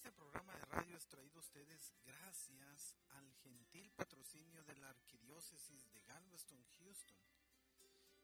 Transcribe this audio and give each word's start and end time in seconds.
este 0.00 0.12
programa 0.12 0.54
de 0.54 0.64
radio 0.64 0.96
es 0.96 1.06
traído 1.08 1.36
a 1.36 1.40
ustedes 1.40 1.92
gracias 2.06 2.96
al 3.10 3.30
gentil 3.42 3.92
patrocinio 3.92 4.64
de 4.64 4.74
la 4.76 4.88
Arquidiócesis 4.88 5.92
de 5.92 6.00
Galveston, 6.00 6.64
Houston, 6.78 7.18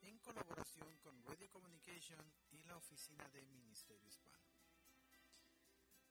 en 0.00 0.18
colaboración 0.20 0.96
con 1.00 1.22
Radio 1.24 1.50
Communication 1.50 2.32
y 2.52 2.62
la 2.62 2.78
Oficina 2.78 3.28
de 3.28 3.42
Ministerio 3.42 4.08
Hispano. 4.08 4.48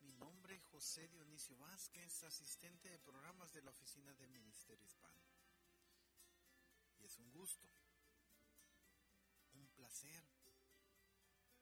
Mi 0.01 0.13
nombre 0.13 0.53
es 0.53 0.63
José 0.65 1.07
Dionisio 1.07 1.57
Vázquez, 1.57 2.21
asistente 2.21 2.87
de 2.87 2.99
programas 2.99 3.51
de 3.51 3.63
la 3.63 3.71
Oficina 3.71 4.13
de 4.13 4.27
Ministerio 4.27 4.85
Hispano. 4.85 5.20
Y 6.99 7.05
es 7.05 7.17
un 7.17 7.31
gusto, 7.31 7.67
un 9.53 9.67
placer 9.70 10.23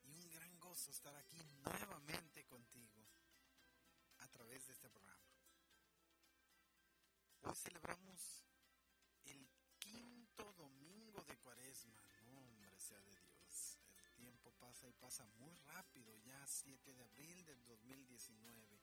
y 0.01 0.11
un 0.11 0.29
gran 0.29 0.59
gozo 0.59 0.91
estar 0.91 1.15
aquí 1.15 1.41
nuevamente 1.63 2.45
contigo 2.47 2.92
Celebramos 7.55 8.45
el 9.25 9.47
quinto 9.79 10.53
domingo 10.53 11.23
de 11.23 11.37
cuaresma. 11.37 12.01
No, 12.25 12.39
hombre, 12.39 12.79
sea 12.79 12.99
de 13.01 13.15
Dios. 13.15 13.79
El 13.97 14.15
tiempo 14.15 14.51
pasa 14.59 14.87
y 14.87 14.93
pasa 14.93 15.25
muy 15.39 15.53
rápido, 15.67 16.15
ya 16.19 16.45
7 16.47 16.93
de 16.93 17.03
abril 17.03 17.45
del 17.45 17.63
2019. 17.65 18.81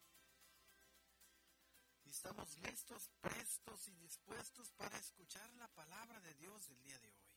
Y 2.05 2.09
estamos 2.09 2.57
listos, 2.59 3.11
prestos 3.21 3.89
y 3.89 3.97
dispuestos 3.97 4.73
para 4.73 4.99
escuchar 4.99 5.53
la 5.55 5.69
palabra 5.75 6.21
de 6.21 6.35
Dios 6.35 6.67
del 6.69 6.83
día 6.83 6.99
de 6.99 7.09
hoy 7.13 7.31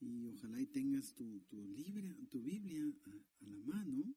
y 0.00 0.26
ojalá 0.26 0.60
y 0.60 0.66
tengas 0.66 1.14
tu, 1.14 1.40
tu, 1.40 1.56
tu 2.30 2.42
Biblia 2.42 2.82
a, 3.06 3.46
la 3.46 3.60
mano 3.64 4.14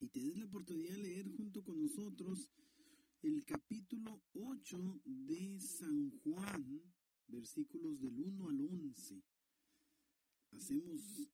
y 0.00 0.08
te 0.08 0.20
des 0.20 0.36
la 0.36 0.44
oportunidad 0.44 0.92
de 0.92 1.02
leer 1.02 1.28
junto 1.36 1.64
con 1.64 1.80
nosotros 1.80 2.50
el 3.22 3.44
capítulo 3.44 4.20
8 4.34 5.00
de 5.04 5.60
San 5.60 6.10
Juan, 6.22 6.82
versículos 7.28 8.00
del 8.00 8.18
1 8.18 8.48
al 8.48 8.60
11. 8.60 9.22
Hacemos 10.50 11.30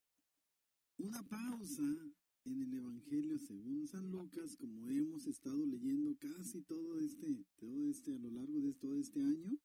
una 0.98 1.26
pausa 1.26 2.12
en 2.44 2.60
el 2.60 2.74
Evangelio 2.74 3.38
según 3.38 3.86
San 3.86 4.10
Lucas, 4.10 4.54
como 4.56 4.86
hemos 4.88 5.26
estado 5.26 5.64
leyendo 5.64 6.14
casi 6.18 6.60
todo 6.62 6.98
este, 6.98 7.46
todo 7.56 7.88
este, 7.88 8.14
a 8.14 8.18
lo 8.18 8.30
largo 8.32 8.60
de 8.60 8.74
todo 8.74 8.98
este 8.98 9.20
año. 9.20 9.58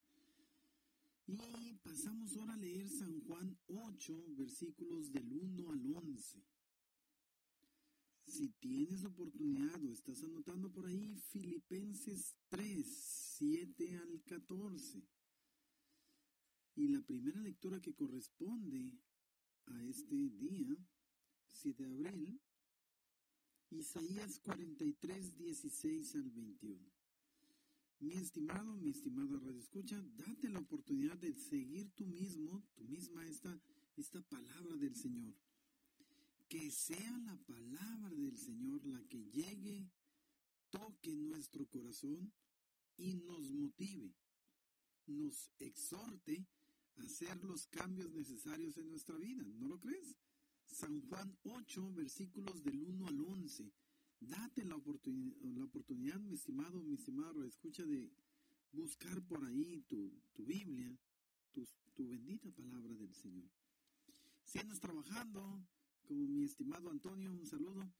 Y 1.28 1.74
pasamos 1.84 2.38
ahora 2.38 2.54
a 2.54 2.58
leer 2.58 2.88
San 2.90 3.20
Juan 3.22 3.58
8, 3.68 4.26
versículos 4.38 5.12
del 5.12 5.30
1 5.30 5.72
al 5.72 5.86
11. 5.88 6.42
Si 8.34 8.50
tienes 8.50 9.06
oportunidad 9.06 9.80
o 9.84 9.92
estás 9.92 10.24
anotando 10.24 10.72
por 10.72 10.88
ahí, 10.88 11.16
Filipenses 11.30 12.36
3, 12.50 12.84
7 13.38 13.96
al 13.98 14.24
14. 14.24 15.04
Y 16.74 16.88
la 16.88 17.02
primera 17.04 17.40
lectura 17.42 17.80
que 17.80 17.94
corresponde 17.94 18.98
a 19.68 19.84
este 19.84 20.16
día, 20.16 20.76
7 21.52 21.84
de 21.84 21.94
abril, 21.94 22.42
Isaías 23.70 24.40
43, 24.40 25.38
16 25.38 26.16
al 26.16 26.32
21. 26.32 26.92
Mi 28.00 28.14
estimado, 28.14 28.76
mi 28.78 28.90
estimada 28.90 29.38
Radio 29.38 29.60
Escucha, 29.60 30.04
date 30.18 30.50
la 30.50 30.58
oportunidad 30.58 31.20
de 31.20 31.36
seguir 31.36 31.92
tú 31.92 32.08
mismo, 32.08 32.66
tú 32.74 32.84
misma 32.86 33.28
esta, 33.28 33.62
esta 33.96 34.24
palabra 34.24 34.76
del 34.76 34.96
Señor. 34.96 35.36
Que 36.54 36.70
sea 36.70 37.18
la 37.26 37.36
palabra 37.48 38.16
del 38.16 38.38
Señor 38.38 38.86
la 38.86 39.04
que 39.08 39.26
llegue, 39.32 39.90
toque 40.70 41.16
nuestro 41.16 41.66
corazón 41.66 42.32
y 42.96 43.16
nos 43.16 43.50
motive, 43.50 44.14
nos 45.08 45.50
exhorte 45.58 46.46
a 46.98 47.06
hacer 47.06 47.44
los 47.44 47.66
cambios 47.66 48.12
necesarios 48.12 48.78
en 48.78 48.88
nuestra 48.88 49.18
vida. 49.18 49.44
¿No 49.56 49.68
lo 49.68 49.80
crees? 49.80 50.16
San 50.68 51.02
Juan 51.08 51.36
8, 51.42 51.92
versículos 51.94 52.64
del 52.64 52.84
1 52.84 53.08
al 53.08 53.20
11 53.20 53.74
Date 54.20 54.64
la, 54.64 54.76
oportunidad, 54.76 56.20
mi 56.20 56.36
estimado, 56.36 56.84
mi 56.84 56.94
estimado, 56.94 57.44
escucha 57.46 57.84
de 57.84 58.12
buscar 58.72 59.24
por 59.24 59.44
ahí 59.44 59.82
tu, 59.88 60.22
Biblia, 60.38 60.96
tu, 61.52 61.68
tu 61.96 62.08
bendita 62.08 62.52
palabra 62.52 62.94
del 62.94 63.16
Señor. 63.16 63.50
Si 64.44 64.60
andas 64.60 64.80
trabajando, 64.80 65.66
como 66.04 66.28
mi 66.28 66.44
estimado 66.44 66.90
Antonio, 66.90 67.32
un 67.34 67.46
saludo. 67.46 67.92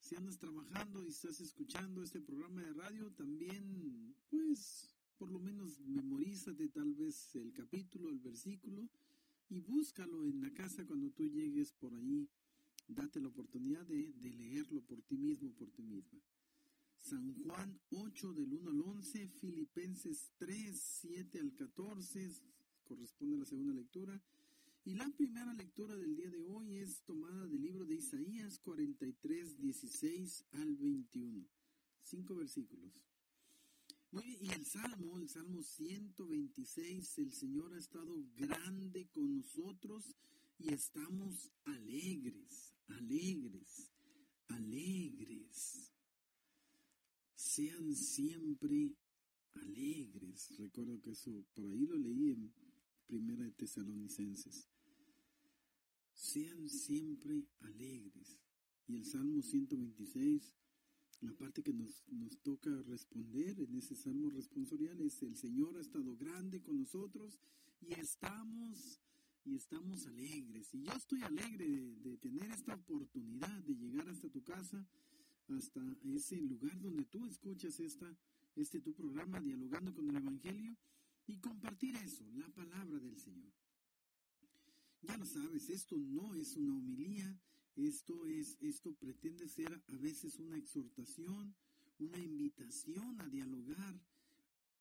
Si 0.00 0.14
andas 0.14 0.38
trabajando 0.38 1.02
y 1.02 1.08
estás 1.08 1.40
escuchando 1.40 2.02
este 2.02 2.20
programa 2.20 2.62
de 2.62 2.72
radio, 2.72 3.10
también, 3.12 4.14
pues, 4.30 4.94
por 5.18 5.30
lo 5.30 5.40
menos 5.40 5.80
memorízate 5.80 6.68
tal 6.68 6.94
vez 6.94 7.34
el 7.36 7.52
capítulo, 7.52 8.10
el 8.10 8.20
versículo, 8.20 8.88
y 9.48 9.60
búscalo 9.60 10.24
en 10.24 10.40
la 10.40 10.52
casa 10.52 10.86
cuando 10.86 11.10
tú 11.10 11.26
llegues 11.26 11.72
por 11.72 11.94
ahí 11.94 12.28
date 12.88 13.20
la 13.20 13.28
oportunidad 13.28 13.84
de, 13.86 14.14
leerlo 14.22 14.80
por 14.82 15.02
ti 15.02 15.16
mismo, 15.16 15.52
por 15.52 15.70
ti 15.70 15.82
misma. 15.82 16.20
San 16.98 17.34
Juan 17.42 17.78
8 17.90 18.32
del 18.32 18.52
1 18.52 18.70
al 18.70 18.80
11, 18.80 19.28
Filipenses 19.28 20.32
3, 20.38 20.78
7 21.02 21.40
al 21.40 21.52
14, 21.54 22.30
corresponde 22.84 23.36
a 23.36 23.40
la 23.40 23.44
segunda 23.44 23.74
lectura. 23.74 24.20
Y 24.86 24.94
la 24.94 25.08
primera 25.16 25.52
lectura 25.52 25.96
del 25.96 26.14
día 26.14 26.30
de 26.30 26.44
hoy 26.44 26.76
es 26.78 27.02
tomada 27.02 27.44
del 27.48 27.60
libro 27.60 27.84
de 27.84 27.96
Isaías 27.96 28.60
43, 28.60 29.58
16 29.58 30.44
al 30.52 30.76
21. 30.76 31.44
Cinco 32.02 32.36
versículos. 32.36 33.02
Muy 34.12 34.22
bien, 34.22 34.38
y 34.42 34.50
el 34.50 34.64
Salmo, 34.64 35.18
el 35.18 35.28
Salmo 35.28 35.64
126, 35.64 37.18
el 37.18 37.32
Señor 37.32 37.74
ha 37.74 37.78
estado 37.80 38.14
grande 38.36 39.08
con 39.08 39.34
nosotros 39.34 40.14
y 40.56 40.72
estamos 40.72 41.50
alegres, 41.64 42.72
alegres, 42.86 43.90
alegres. 44.46 45.92
Sean 47.34 47.92
siempre 47.96 48.94
alegres. 49.54 50.56
Recuerdo 50.60 51.00
que 51.00 51.10
eso, 51.10 51.44
por 51.54 51.66
ahí 51.66 51.86
lo 51.86 51.98
leí 51.98 52.30
en 52.30 52.52
Primera 53.08 53.42
de 53.42 53.50
Tesalonicenses. 53.50 54.68
Sean 56.16 56.68
siempre 56.68 57.46
alegres. 57.60 58.40
Y 58.88 58.96
el 58.96 59.04
Salmo 59.04 59.42
126, 59.42 60.56
la 61.20 61.32
parte 61.34 61.62
que 61.62 61.72
nos, 61.72 62.04
nos 62.08 62.38
toca 62.40 62.70
responder 62.82 63.60
en 63.60 63.76
ese 63.76 63.94
Salmo 63.94 64.30
responsorial 64.30 65.00
es, 65.00 65.22
el 65.22 65.36
Señor 65.36 65.76
ha 65.76 65.80
estado 65.80 66.16
grande 66.16 66.62
con 66.62 66.78
nosotros 66.78 67.38
y 67.80 67.92
estamos 67.94 69.00
y 69.46 69.54
estamos 69.54 70.06
alegres. 70.06 70.74
Y 70.74 70.82
yo 70.82 70.92
estoy 70.92 71.22
alegre 71.22 71.66
de, 72.02 72.16
tener 72.18 72.50
esta 72.50 72.74
oportunidad 72.74 73.62
de 73.62 73.76
llegar 73.76 74.08
hasta 74.08 74.28
tu 74.28 74.42
casa, 74.42 74.84
hasta 75.48 75.80
ese 76.04 76.36
lugar 76.40 76.80
donde 76.80 77.04
tú 77.04 77.24
escuchas 77.26 77.78
esta, 77.78 78.12
este 78.56 78.80
tu 78.80 78.92
programa, 78.92 79.40
dialogando 79.40 79.94
con 79.94 80.08
el 80.08 80.16
Evangelio, 80.16 80.76
y 81.28 81.38
compartir 81.38 81.96
eso, 81.96 82.24
la 82.34 82.48
palabra 82.48 82.98
del 82.98 83.16
Señor. 83.18 83.52
Ya 85.02 85.16
lo 85.16 85.26
sabes, 85.26 85.68
esto 85.70 85.96
no 85.98 86.34
es 86.34 86.56
una 86.56 86.76
homilía, 86.76 87.38
esto 87.76 88.26
es, 88.26 88.56
esto 88.60 88.94
pretende 88.94 89.48
ser 89.48 89.82
a 89.88 89.96
veces 89.98 90.38
una 90.38 90.56
exhortación, 90.56 91.54
una 91.98 92.18
invitación 92.18 93.20
a 93.20 93.28
dialogar, 93.28 94.00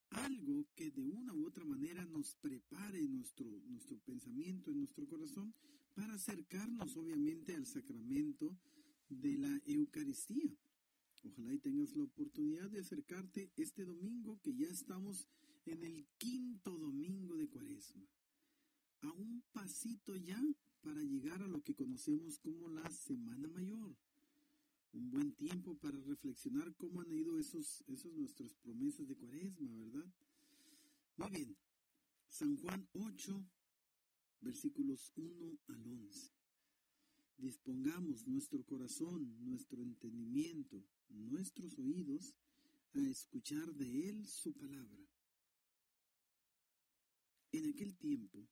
algo 0.09 0.67
que 0.75 0.91
de 0.91 1.06
una 1.06 1.33
u 1.33 1.45
otra 1.45 1.65
manera 1.65 2.06
nos 2.06 2.35
prepare 2.35 3.01
nuestro, 3.07 3.45
nuestro 3.67 4.00
pensamiento, 4.00 4.71
en 4.71 4.79
nuestro 4.79 5.07
corazón, 5.07 5.53
para 5.94 6.13
acercarnos 6.13 6.95
obviamente 6.95 7.56
al 7.56 7.65
sacramento 7.65 8.57
de 9.09 9.38
la 9.38 9.62
Eucaristía. 9.65 10.56
Ojalá 11.23 11.53
y 11.53 11.59
tengas 11.59 11.95
la 11.95 12.03
oportunidad 12.03 12.69
de 12.69 12.79
acercarte 12.79 13.51
este 13.57 13.83
domingo, 13.83 14.39
que 14.41 14.53
ya 14.53 14.67
estamos 14.67 15.27
en 15.65 15.83
el 15.83 16.06
quinto 16.17 16.77
domingo 16.77 17.35
de 17.35 17.47
Cuaresma. 17.47 18.06
A 19.01 19.12
un 19.12 19.44
pasito 19.51 20.15
ya 20.15 20.42
para 20.81 21.01
llegar 21.03 21.42
a 21.42 21.47
lo 21.47 21.62
que 21.62 21.75
conocemos 21.75 22.39
como 22.39 22.69
la 22.69 22.89
Semana 22.92 23.47
Mayor 23.50 23.95
un 24.95 25.12
buen 25.12 25.33
tiempo 25.33 25.77
para 25.77 26.00
reflexionar 26.00 26.74
cómo 26.75 27.01
han 27.01 27.12
ido 27.12 27.38
esos, 27.38 27.83
esos 27.88 28.13
nuestras 28.13 28.53
promesas 28.56 29.07
de 29.07 29.15
cuaresma, 29.15 29.69
¿verdad? 29.75 30.09
Muy 31.18 31.30
bien, 31.30 31.57
San 32.30 32.56
Juan 32.57 32.88
8, 32.94 33.45
versículos 34.42 35.12
1 35.15 35.59
al 35.68 35.88
11. 35.88 36.31
Dispongamos 37.38 38.25
nuestro 38.25 38.63
corazón, 38.63 39.36
nuestro 39.44 39.81
entendimiento, 39.83 40.81
nuestros 41.09 41.77
oídos 41.77 42.33
a 42.94 43.00
escuchar 43.01 43.74
de 43.75 44.09
Él 44.09 44.25
su 44.25 44.53
palabra. 44.53 45.06
En 47.51 47.65
aquel 47.65 47.98
tiempo, 47.98 48.48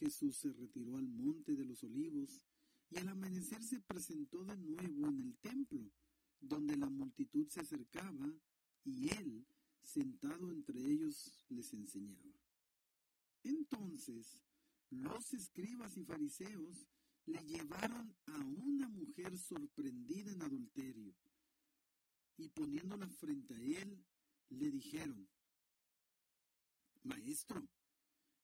Jesús 0.00 0.38
se 0.38 0.50
retiró 0.52 0.96
al 0.96 1.06
monte 1.08 1.54
de 1.54 1.64
los 1.64 1.84
olivos 1.84 2.40
y 2.88 2.98
al 2.98 3.08
amanecer 3.08 3.62
se 3.62 3.80
presentó 3.80 4.42
de 4.44 4.56
nuevo 4.56 5.08
en 5.08 5.20
el 5.20 5.36
templo, 5.36 5.92
donde 6.40 6.76
la 6.76 6.88
multitud 6.88 7.46
se 7.48 7.60
acercaba 7.60 8.34
y 8.82 9.10
él, 9.10 9.46
sentado 9.82 10.50
entre 10.50 10.80
ellos, 10.80 11.44
les 11.50 11.72
enseñaba. 11.74 12.32
Entonces, 13.44 14.42
los 14.88 15.32
escribas 15.34 15.96
y 15.98 16.04
fariseos 16.04 16.88
le 17.26 17.44
llevaron 17.44 18.16
a 18.26 18.38
una 18.38 18.88
mujer 18.88 19.38
sorprendida 19.38 20.32
en 20.32 20.42
adulterio 20.42 21.14
y 22.38 22.48
poniéndola 22.48 23.06
frente 23.08 23.54
a 23.54 23.60
él, 23.60 24.02
le 24.48 24.70
dijeron, 24.70 25.28
Maestro, 27.02 27.68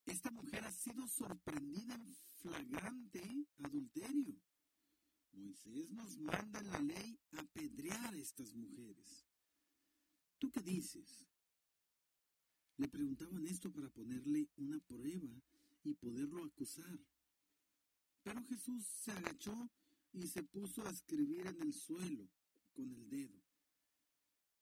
esta 0.06 0.30
mujer 0.30 0.64
ha 0.64 0.72
sido 0.72 1.06
sorprendida 1.08 1.94
en 1.94 2.14
flagrante 2.40 3.46
adulterio. 3.58 4.40
Moisés 5.32 5.90
nos 5.90 6.16
manda 6.18 6.60
en 6.60 6.70
la 6.70 6.80
ley 6.80 7.18
apedrear 7.32 8.14
a 8.14 8.18
estas 8.18 8.54
mujeres. 8.54 9.26
¿Tú 10.38 10.50
qué 10.50 10.60
dices? 10.60 11.26
Le 12.76 12.88
preguntaban 12.88 13.46
esto 13.46 13.72
para 13.72 13.88
ponerle 13.90 14.48
una 14.56 14.78
prueba 14.80 15.30
y 15.82 15.94
poderlo 15.94 16.44
acusar. 16.44 16.98
Pero 18.22 18.42
Jesús 18.44 18.86
se 18.86 19.12
agachó 19.12 19.70
y 20.12 20.26
se 20.26 20.42
puso 20.42 20.86
a 20.86 20.90
escribir 20.90 21.46
en 21.46 21.60
el 21.62 21.72
suelo 21.72 22.28
con 22.72 22.92
el 22.92 23.08
dedo. 23.08 23.42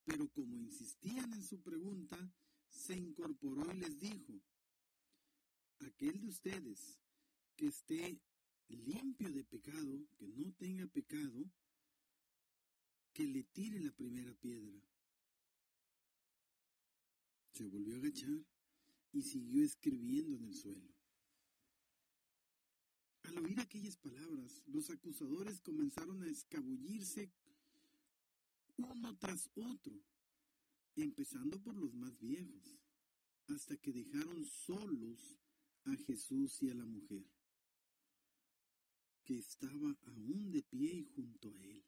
Pero 0.03 0.29
como 0.29 0.57
insistían 0.57 1.33
en 1.33 1.43
su 1.43 1.61
pregunta, 1.61 2.17
se 2.69 2.95
incorporó 2.95 3.71
y 3.73 3.79
les 3.79 3.97
dijo, 3.99 4.41
aquel 5.79 6.19
de 6.19 6.27
ustedes 6.27 6.99
que 7.55 7.67
esté 7.67 8.19
limpio 8.69 9.31
de 9.31 9.43
pecado, 9.43 10.07
que 10.17 10.27
no 10.27 10.51
tenga 10.53 10.87
pecado, 10.87 11.51
que 13.13 13.27
le 13.27 13.43
tire 13.43 13.79
la 13.79 13.91
primera 13.91 14.33
piedra. 14.33 14.81
Se 17.53 17.65
volvió 17.65 17.95
a 17.95 17.97
agachar 17.97 18.45
y 19.13 19.21
siguió 19.21 19.63
escribiendo 19.63 20.35
en 20.35 20.43
el 20.45 20.53
suelo. 20.53 20.93
Al 23.23 23.37
oír 23.39 23.59
aquellas 23.59 23.97
palabras, 23.97 24.61
los 24.67 24.89
acusadores 24.89 25.61
comenzaron 25.61 26.21
a 26.23 26.27
escabullirse 26.27 27.31
uno 28.77 29.17
tras 29.17 29.49
otro, 29.55 30.03
empezando 30.95 31.61
por 31.61 31.75
los 31.75 31.93
más 31.93 32.19
viejos, 32.19 32.77
hasta 33.47 33.77
que 33.77 33.93
dejaron 33.93 34.43
solos 34.45 35.37
a 35.85 35.95
Jesús 35.95 36.61
y 36.61 36.69
a 36.69 36.75
la 36.75 36.85
mujer, 36.85 37.25
que 39.23 39.37
estaba 39.37 39.97
aún 40.07 40.51
de 40.51 40.63
pie 40.63 40.93
y 40.93 41.03
junto 41.03 41.49
a 41.53 41.63
él. 41.63 41.85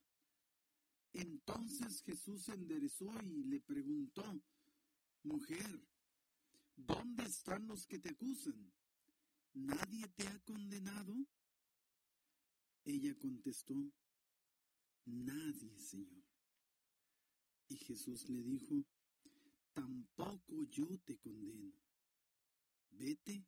Entonces 1.14 2.02
Jesús 2.04 2.44
se 2.44 2.54
enderezó 2.54 3.12
y 3.24 3.44
le 3.44 3.60
preguntó, 3.60 4.24
Mujer, 5.24 5.82
¿dónde 6.76 7.24
están 7.24 7.68
los 7.68 7.86
que 7.88 8.00
te 8.00 8.10
acusan? 8.10 8.72
¿Nadie 9.54 10.08
te 10.16 10.28
ha 10.28 10.40
condenado? 10.40 11.16
Ella 12.84 13.18
contestó, 13.18 13.92
Nadie, 15.06 15.78
Señor. 15.80 16.24
Y 17.70 17.78
Jesús 17.78 18.30
le 18.30 18.44
dijo, 18.44 18.86
tampoco 19.74 20.64
yo 20.66 20.88
te 21.00 21.18
condeno. 21.18 21.74
Vete 22.92 23.46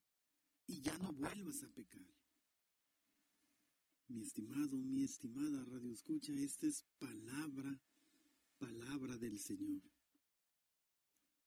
y 0.69 0.81
ya 0.81 0.95
no 0.99 1.11
vuelvas 1.13 1.63
a 1.63 1.69
pecar. 1.69 2.07
Mi 4.07 4.21
estimado, 4.21 4.77
mi 4.77 5.03
estimada 5.03 5.65
Radio 5.65 5.91
Escucha, 5.91 6.31
esta 6.33 6.67
es 6.67 6.83
palabra, 6.99 7.81
palabra 8.59 9.17
del 9.17 9.39
Señor. 9.39 9.81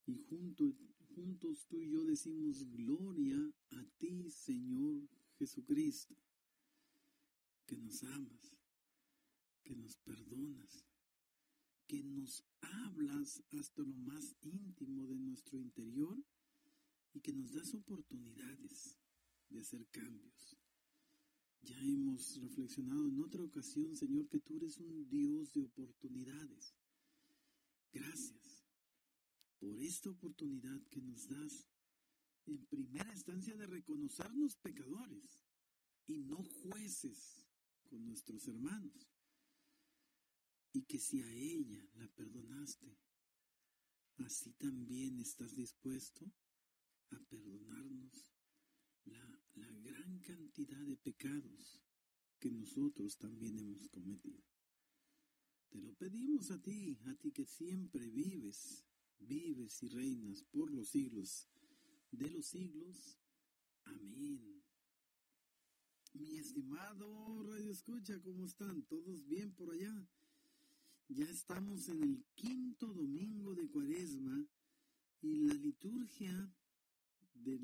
Y 0.06 0.16
juntos 0.16 1.66
tú 1.69 1.80
y 1.80 1.90
yo 1.90 2.04
decimos 2.04 2.69
gloria 2.72 3.38
a 3.70 3.84
ti, 3.98 4.28
Señor 4.28 5.08
Jesucristo, 5.38 6.16
que 7.64 7.76
nos 7.76 8.02
amas, 8.02 8.56
que 9.62 9.76
nos 9.76 9.96
perdonas, 9.98 10.84
que 11.86 12.02
nos 12.02 12.44
hablas 12.60 13.40
hasta 13.50 13.82
lo 13.82 13.94
más 13.94 14.34
íntimo 14.40 15.06
de 15.06 15.19
nuestro 15.20 15.60
interior 15.60 16.20
y 17.12 17.20
que 17.20 17.32
nos 17.32 17.52
das 17.52 17.72
oportunidades 17.74 19.01
de 19.52 19.60
hacer 19.60 19.87
cambios. 19.88 20.56
Ya 21.62 21.78
hemos 21.81 22.40
reflexionado 22.40 23.08
en 23.08 23.20
otra 23.20 23.44
ocasión, 23.44 23.96
Señor, 23.96 24.28
que 24.28 24.40
tú 24.40 24.56
eres 24.56 24.78
un 24.78 25.08
Dios 25.08 25.52
de 25.52 25.62
oportunidades. 25.62 26.75
Gracias 27.93 28.64
por 29.58 29.78
esta 29.81 30.10
oportunidad 30.10 30.82
que 30.90 31.00
nos 31.00 31.28
das 31.28 31.69
en 32.46 32.66
primera 32.66 33.12
instancia 33.12 33.54
de 33.54 33.66
reconocernos 33.66 34.56
pecadores 34.56 35.44
y 36.06 36.19
no 36.19 36.43
jueces 36.43 37.46
con 37.84 38.05
nuestros 38.05 38.48
hermanos 38.48 39.12
y 40.72 40.82
que 40.82 40.98
si 40.98 41.22
a 41.22 41.31
ella 41.31 41.87
la 41.94 42.08
perdonaste, 42.08 42.98
así 44.19 44.52
también 44.55 45.20
estás 45.20 45.55
dispuesto 45.55 46.32
a 47.10 47.19
perdonarnos 47.28 48.32
la, 49.05 49.42
la, 49.54 49.70
gran 49.82 50.19
cantidad 50.20 50.81
de 50.87 50.96
pecados 50.96 51.81
que 52.38 52.50
nosotros 52.50 53.16
también 53.19 53.58
hemos 53.58 53.88
cometido. 53.88 54.43
Te 55.70 55.81
lo 55.81 55.94
pedimos 55.94 56.50
a 56.50 56.60
ti, 56.60 56.99
a 57.06 57.14
ti 57.14 57.32
que 57.32 57.46
siempre 57.46 58.08
vives, 58.10 58.84
vives 59.19 59.82
y 59.82 59.88
reinas 59.88 60.44
por 60.44 60.70
los 60.70 60.88
siglos 60.90 61.49
de 62.10 62.31
los 62.31 62.46
siglos. 62.46 63.19
Amén. 63.84 64.62
Mi 66.15 66.36
estimado 66.36 67.43
Radio 67.43 67.70
Escucha, 67.70 68.20
¿cómo 68.20 68.44
están? 68.44 68.82
¿Todos 68.82 69.27
bien 69.27 69.53
por 69.53 69.72
allá? 69.72 70.06
Ya 71.08 71.24
estamos 71.24 71.88
en 71.88 72.03
el 72.03 72.24
quinto 72.34 72.93
domingo 72.93 73.55
de 73.55 73.69
Cuaresma 73.69 74.46
y 75.22 75.36
la 75.38 75.55
liturgia 75.55 76.53
de, 77.34 77.58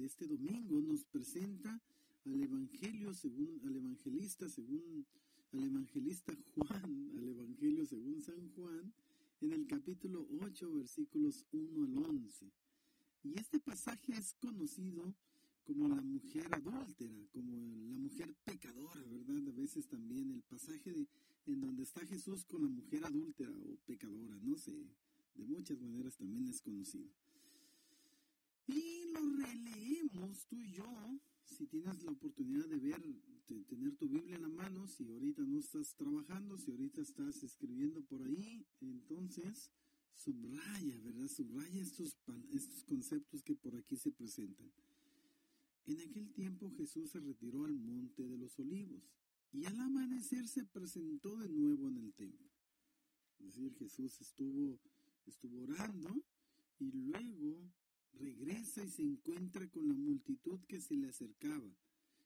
este 0.00 0.26
domingo 0.26 0.80
nos 0.80 1.04
presenta 1.04 1.80
al 2.24 2.40
Evangelio 2.40 3.12
según 3.14 3.60
al 3.64 3.76
evangelista 3.76 4.48
según 4.48 5.06
al 5.52 5.64
evangelista 5.64 6.34
Juan, 6.54 7.10
al 7.18 7.28
Evangelio 7.28 7.86
según 7.86 8.20
San 8.20 8.48
Juan, 8.50 8.92
en 9.40 9.52
el 9.52 9.66
capítulo 9.66 10.26
8, 10.40 10.72
versículos 10.72 11.46
1 11.52 11.84
al 11.84 11.96
11. 11.96 12.50
Y 13.24 13.38
este 13.38 13.60
pasaje 13.60 14.12
es 14.12 14.34
conocido 14.34 15.14
como 15.64 15.88
la 15.88 16.02
mujer 16.02 16.46
adúltera, 16.52 17.26
como 17.32 17.56
la 17.88 17.98
mujer 17.98 18.34
pecadora, 18.44 19.02
¿verdad? 19.04 19.48
A 19.48 19.52
veces 19.52 19.86
también 19.86 20.30
el 20.30 20.42
pasaje 20.42 20.92
de, 20.92 21.06
en 21.46 21.60
donde 21.60 21.84
está 21.84 22.04
Jesús 22.04 22.44
con 22.44 22.62
la 22.62 22.68
mujer 22.68 23.04
adúltera 23.04 23.52
o 23.52 23.76
pecadora, 23.86 24.36
no 24.42 24.56
sé, 24.58 24.72
de 25.34 25.44
muchas 25.44 25.80
maneras 25.80 26.16
también 26.16 26.48
es 26.48 26.60
conocido. 26.60 27.08
Y 28.66 29.12
lo 29.12 29.20
releemos 29.36 30.46
tú 30.46 30.56
y 30.60 30.72
yo, 30.72 31.20
si 31.44 31.66
tienes 31.66 32.02
la 32.02 32.12
oportunidad 32.12 32.66
de 32.66 32.78
ver, 32.78 33.02
de 33.48 33.64
tener 33.64 33.96
tu 33.96 34.08
Biblia 34.08 34.36
en 34.36 34.42
la 34.42 34.48
mano, 34.48 34.86
si 34.88 35.10
ahorita 35.10 35.42
no 35.42 35.58
estás 35.58 35.94
trabajando, 35.94 36.56
si 36.56 36.70
ahorita 36.70 37.02
estás 37.02 37.42
escribiendo 37.42 38.02
por 38.02 38.22
ahí, 38.22 38.66
entonces 38.80 39.70
subraya, 40.14 40.98
¿verdad? 41.00 41.28
Subraya 41.28 41.82
estos, 41.82 42.16
estos 42.52 42.82
conceptos 42.84 43.42
que 43.42 43.54
por 43.54 43.76
aquí 43.76 43.96
se 43.96 44.10
presentan. 44.12 44.72
En 45.86 46.00
aquel 46.00 46.32
tiempo 46.32 46.70
Jesús 46.70 47.10
se 47.10 47.20
retiró 47.20 47.66
al 47.66 47.78
monte 47.78 48.26
de 48.26 48.38
los 48.38 48.58
olivos 48.58 49.02
y 49.52 49.66
al 49.66 49.78
amanecer 49.78 50.48
se 50.48 50.64
presentó 50.64 51.36
de 51.36 51.48
nuevo 51.48 51.88
en 51.88 51.98
el 51.98 52.14
templo. 52.14 52.50
Es 53.38 53.46
decir, 53.46 53.74
Jesús 53.74 54.20
estuvo, 54.20 54.80
estuvo 55.26 55.62
orando 55.62 56.24
y 56.78 56.90
luego 56.90 57.70
regresa 58.18 58.84
y 58.84 58.90
se 58.90 59.02
encuentra 59.02 59.68
con 59.70 59.88
la 59.88 59.94
multitud 59.94 60.60
que 60.66 60.80
se 60.80 60.96
le 60.96 61.08
acercaba 61.08 61.70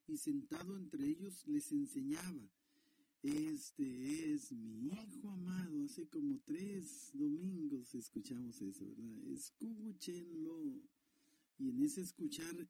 y 0.08 0.16
sentado 0.16 0.76
entre 0.76 1.06
ellos 1.06 1.46
les 1.46 1.70
enseñaba. 1.70 2.50
Este 3.22 4.32
es 4.32 4.52
mi 4.52 4.88
hijo 4.88 5.28
amado. 5.28 5.84
Hace 5.84 6.08
como 6.08 6.38
tres 6.44 7.10
domingos 7.14 7.94
escuchamos 7.94 8.60
eso, 8.62 8.86
¿verdad? 8.86 9.26
Escúchenlo. 9.26 10.80
Y 11.58 11.70
en 11.70 11.82
ese 11.82 12.00
escuchar 12.00 12.68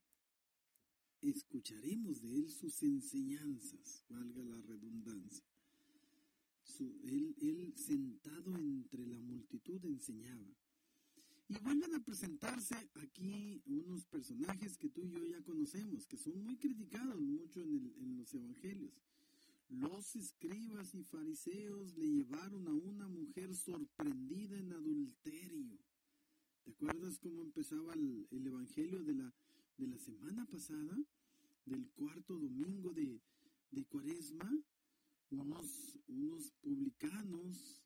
escucharemos 1.21 2.23
de 2.23 2.37
él 2.37 2.51
sus 2.51 2.83
enseñanzas, 2.83 4.05
valga 4.09 4.43
la 4.45 4.61
redundancia. 4.63 5.45
él, 7.03 7.37
él 7.41 7.75
sentado 7.77 8.57
entre 8.57 9.07
la 9.07 9.21
multitud 9.21 9.85
enseñaba. 9.85 10.49
Y 11.49 11.59
vuelven 11.61 11.95
a 11.95 12.05
presentarse 12.05 12.77
aquí 12.97 13.63
unos 13.65 14.05
personajes 14.05 14.77
que 14.77 14.91
tú 14.91 15.03
y 15.03 15.11
yo 15.11 15.25
ya 15.25 15.43
conocemos, 15.43 16.07
que 16.07 16.19
son 16.19 16.43
muy 16.43 16.59
criticados 16.59 17.19
mucho 17.23 17.63
en, 17.63 17.73
el, 17.73 18.17
los 18.19 18.35
evangelios. 18.35 18.93
los 19.71 20.15
escribas 20.17 20.95
y 20.95 21.05
fariseos 21.05 21.97
le 21.97 22.07
llevaron 22.07 22.69
a 22.69 22.73
una 22.73 23.09
mujer 23.09 23.55
sorprendida 23.55 24.59
en 24.59 24.73
adulterio. 24.75 25.79
¿Te 26.65 26.73
acuerdas 26.73 27.19
cómo 27.19 27.41
empezaba 27.41 27.95
el, 27.95 28.27
Evangelio 28.31 29.03
de 29.03 29.15
la, 29.15 29.35
de 29.79 29.87
la 29.87 29.99
semana 29.99 30.45
pasada? 30.47 31.03
Del 31.65 31.89
cuarto 31.93 32.39
domingo 32.39 32.93
de, 32.93 33.23
de 33.71 33.85
Cuaresma. 33.87 34.51
Unos, 35.31 35.99
unos 36.09 36.51
publicanos 36.61 37.83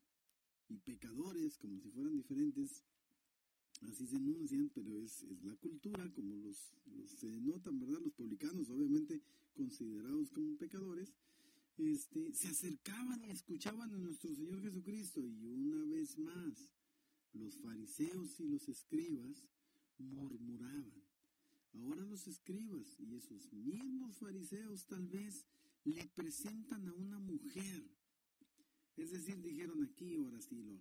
y 0.68 0.78
pecadores, 0.78 1.58
como 1.58 1.80
si 1.80 1.90
fueran 1.90 2.16
diferentes, 2.16 2.84
así 3.82 4.06
se 4.06 4.16
enuncian, 4.16 4.70
pero 4.74 4.98
es, 4.98 5.22
es 5.22 5.42
la 5.44 5.56
cultura, 5.56 6.10
como 6.12 6.36
los, 6.36 6.74
los, 6.96 7.10
se 7.10 7.40
notan, 7.40 7.78
¿verdad? 7.78 8.00
Los 8.00 8.12
publicanos, 8.14 8.70
obviamente 8.70 9.20
considerados 9.54 10.30
como 10.30 10.56
pecadores, 10.56 11.12
este, 11.78 12.32
se 12.34 12.48
acercaban 12.48 13.24
y 13.24 13.30
escuchaban 13.30 13.92
a 13.92 13.98
nuestro 13.98 14.34
Señor 14.34 14.60
Jesucristo 14.62 15.20
y 15.26 15.46
una 15.46 15.84
vez 15.84 16.18
más 16.18 16.70
los 17.32 17.56
fariseos 17.56 18.38
y 18.40 18.48
los 18.48 18.68
escribas 18.68 19.44
murmuraban. 19.98 21.02
Ahora 21.74 22.04
los 22.04 22.26
escribas 22.26 23.00
y 23.00 23.14
esos 23.14 23.52
mismos 23.52 24.18
fariseos 24.18 24.86
tal 24.86 25.06
vez 25.06 25.46
le 25.84 26.06
presentan 26.14 26.86
a 26.88 26.94
una 26.94 27.18
mujer. 27.18 27.90
Es 28.96 29.10
decir, 29.10 29.40
dijeron 29.40 29.82
aquí, 29.82 30.14
ahora 30.16 30.40
sí 30.40 30.62
lo. 30.62 30.78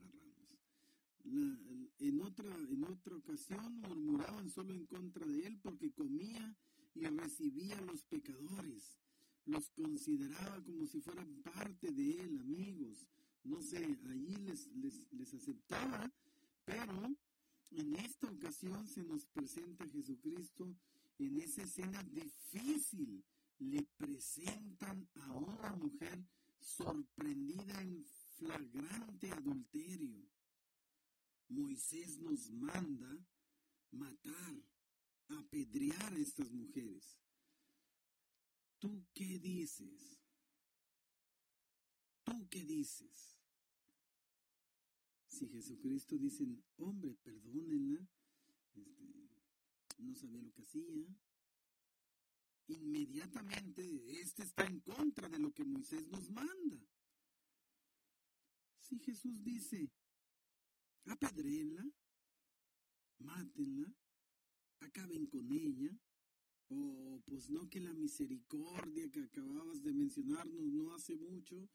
En, 2.00 2.22
otra, 2.22 2.56
en 2.70 2.84
otra 2.84 3.16
ocasión 3.16 3.80
murmuraban 3.82 4.50
solo 4.50 4.74
en 4.74 4.86
contra 4.86 5.26
de 5.26 5.48
él 5.48 5.60
porque 5.62 5.92
comía 5.92 6.56
y 6.94 7.06
recibía 7.06 7.78
a 7.78 7.82
los 7.82 8.04
pecadores 8.04 8.98
los 9.46 9.70
consideraba 9.72 10.62
como 10.64 10.86
si 10.86 11.02
fueran 11.02 11.42
parte 11.42 11.92
de 11.92 12.22
él, 12.22 12.40
amigos. 12.40 13.08
No 13.44 13.62
sé, 13.62 14.00
allí 14.06 14.36
les, 14.38 14.68
les, 15.12 15.34
aceptaba, 15.34 16.12
pero 16.64 17.16
en 17.72 17.96
esta 17.96 18.30
ocasión 18.30 18.88
se 18.88 19.04
nos 19.04 19.26
presenta 19.26 19.88
Jesucristo 19.88 20.76
en 21.18 21.38
esa 21.40 21.64
escena 21.64 22.04
difícil. 22.04 23.24
Le 23.60 23.84
presentan 23.98 25.08
a 25.16 25.34
una 25.34 25.76
mujer 25.76 26.24
sorprendida 26.60 27.82
en 27.82 28.04
flagrante 28.38 29.32
adulterio. 29.32 30.31
Moisés 31.52 32.18
nos 32.20 32.50
manda 32.50 33.26
matar, 33.92 34.56
apedrear 35.28 36.14
a 36.14 36.18
estas 36.18 36.52
mujeres. 36.52 37.20
¿Tú 38.80 39.06
qué 39.14 39.38
dices? 39.38 40.20
¿Tú 42.24 42.48
qué 42.50 42.64
dices? 42.64 43.38
Si 45.28 45.48
Jesucristo 45.48 46.18
dice, 46.18 46.48
hombre, 46.78 47.16
perdónenla, 47.24 48.08
este, 48.74 49.30
no 50.00 50.16
sabía 50.16 50.42
lo 50.42 50.52
que 50.54 50.62
hacía, 50.62 51.06
inmediatamente 52.68 54.20
este 54.22 54.44
está 54.44 54.66
en 54.66 54.80
contra 54.80 55.28
de 55.28 55.40
lo 55.40 55.52
que 55.52 55.66
Moisés 55.66 56.08
nos 56.08 56.30
manda. 56.30 56.80
Si 58.80 59.00
Jesús 59.00 59.44
dice, 59.44 59.92
apedréenla, 61.06 61.86
mátenla, 63.20 63.94
acaben 64.80 65.26
con 65.28 65.52
ella, 65.52 65.98
o 66.70 67.22
pues 67.26 67.50
no 67.50 67.70
que 67.70 67.82
la 67.82 67.94
misericordia 67.94 69.10
que 69.12 69.24
acababas 69.24 69.84
de 69.84 69.94
mencionarnos 69.94 70.72
no 70.72 70.94
hace 70.94 71.16
mucho, 71.16 71.70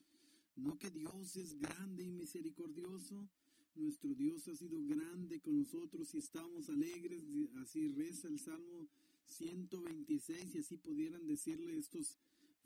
no 0.56 0.78
que 0.78 0.90
Dios 0.90 1.36
es 1.36 1.58
grande 1.58 2.04
y 2.04 2.12
misericordioso. 2.12 3.28
Nuestro 3.74 4.14
Dios 4.14 4.48
ha 4.48 4.56
sido 4.56 4.82
grande 4.82 5.38
con 5.40 5.58
nosotros 5.58 6.14
y 6.14 6.18
estamos 6.18 6.70
alegres, 6.70 7.22
así 7.56 7.88
reza 7.88 8.26
el 8.28 8.38
Salmo 8.38 8.88
126 9.26 10.54
y 10.54 10.58
así 10.58 10.78
pudieran 10.78 11.26
decirle 11.26 11.76
estos 11.76 12.16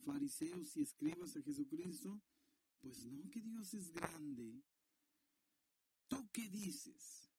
fariseos 0.04 0.76
y 0.76 0.82
escribas 0.82 1.36
a 1.36 1.42
Jesucristo, 1.42 2.20
pues 2.80 3.04
no 3.06 3.28
que 3.28 3.42
Dios 3.42 3.74
es 3.74 3.92
grande. 3.92 4.62
¿Tú 6.10 6.28
qué 6.32 6.48
dices? 6.50 7.30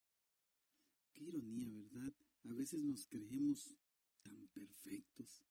Qué 1.12 1.24
ironía, 1.24 1.70
¿verdad? 1.70 2.12
A 2.44 2.54
veces 2.54 2.82
nos 2.82 3.06
creemos 3.06 3.76
tan 4.22 4.48
perfectos. 4.48 5.44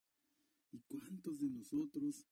¿Y 0.71 0.79
cuántos 0.79 1.39
de 1.39 1.51
nosotros, 1.51 2.25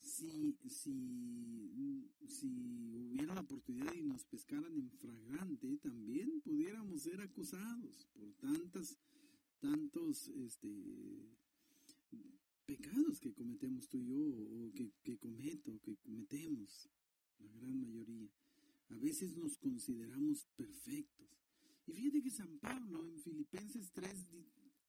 si, 0.00 0.58
si, 0.68 2.10
si 2.28 2.94
hubiera 2.94 3.34
la 3.34 3.40
oportunidad 3.40 3.94
y 3.94 4.02
nos 4.02 4.26
pescaran 4.26 4.76
en 4.76 4.90
fragante, 4.90 5.78
también 5.78 6.42
pudiéramos 6.42 7.00
ser 7.00 7.22
acusados 7.22 8.06
por 8.12 8.30
tantas, 8.34 8.98
tantos 9.60 10.28
este, 10.28 10.68
pecados 12.66 13.18
que 13.18 13.32
cometemos 13.32 13.88
tú 13.88 13.96
y 13.96 14.08
yo, 14.08 14.20
o 14.20 14.72
que, 14.74 14.92
que 15.02 15.16
cometo, 15.16 15.80
que 15.80 15.96
cometemos, 15.96 16.90
la 17.38 17.50
gran 17.52 17.80
mayoría? 17.80 18.30
A 18.88 18.96
veces 18.96 19.36
nos 19.36 19.56
consideramos 19.56 20.46
perfectos. 20.56 21.28
Y 21.86 21.92
fíjate 21.92 22.22
que 22.22 22.30
San 22.30 22.58
Pablo 22.58 23.04
en 23.06 23.20
Filipenses 23.20 23.90
3 23.92 24.26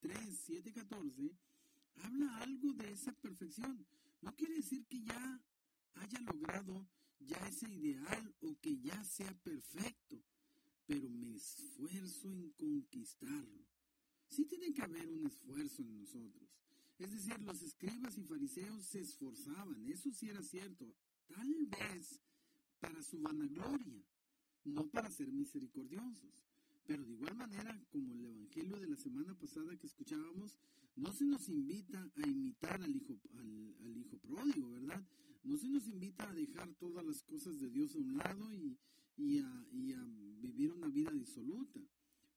3, 0.06 0.20
7, 0.46 0.72
14, 0.72 1.32
habla 1.96 2.38
algo 2.38 2.74
de 2.74 2.92
esa 2.92 3.12
perfección. 3.14 3.86
No 4.22 4.36
quiere 4.36 4.56
decir 4.56 4.86
que 4.86 5.02
ya 5.02 5.42
haya 5.96 6.20
logrado 6.22 6.88
ya 7.20 7.38
ese 7.48 7.68
ideal 7.70 8.36
o 8.42 8.56
que 8.60 8.78
ya 8.80 9.04
sea 9.04 9.34
perfecto, 9.42 10.24
pero 10.86 11.10
me 11.10 11.34
esfuerzo 11.36 12.32
en 12.32 12.52
conquistarlo. 12.52 13.66
Sí 14.30 14.46
tiene 14.46 14.74
que 14.74 14.84
haber 14.84 15.10
un 15.10 15.26
esfuerzo 15.26 15.82
en 15.82 15.96
nosotros. 15.96 16.50
Es 17.00 17.12
decir, 17.12 17.40
los 17.42 17.62
escribas 17.62 18.18
y 18.18 18.24
fariseos 18.24 18.86
se 18.86 19.02
esforzaban, 19.02 19.86
eso 19.88 20.12
sí 20.12 20.30
era 20.30 20.44
cierto, 20.44 20.94
tal 21.28 21.66
vez 21.66 22.22
para 22.80 23.02
su 23.02 23.20
vanagloria, 23.20 24.04
no 24.66 24.88
para 24.88 25.10
ser 25.12 25.32
misericordiosos. 25.32 26.46
Pero 26.86 27.04
de 27.04 27.14
igual 27.14 27.36
manera, 27.36 27.82
como 27.90 28.14
el 28.14 28.26
Evangelio 28.26 28.80
de 28.80 28.88
la 28.88 28.96
semana 28.96 29.34
pasada 29.36 29.76
que 29.78 29.88
escuchábamos, 29.88 30.60
no 30.96 31.12
se 31.12 31.26
nos 31.26 31.50
invita 31.50 32.12
a 32.16 32.28
imitar 32.28 32.82
al 32.82 32.96
hijo, 32.96 33.20
al, 33.34 33.98
hijo 33.98 34.18
pródigo, 34.18 34.70
¿verdad? 34.70 35.04
No 35.44 35.58
se 35.58 35.68
nos 35.70 35.88
invita 35.88 36.30
a 36.30 36.34
dejar 36.34 36.74
todas 36.76 37.06
las 37.06 37.22
cosas 37.24 37.60
de 37.60 37.70
Dios 37.70 37.96
a 37.96 38.00
un 38.00 38.18
lado 38.18 38.54
y, 38.54 38.78
y, 39.18 39.40
a, 39.40 39.68
y 39.72 39.94
a 39.94 40.04
vivir 40.40 40.72
una 40.72 40.88
vida 40.88 41.12
disoluta. 41.12 41.82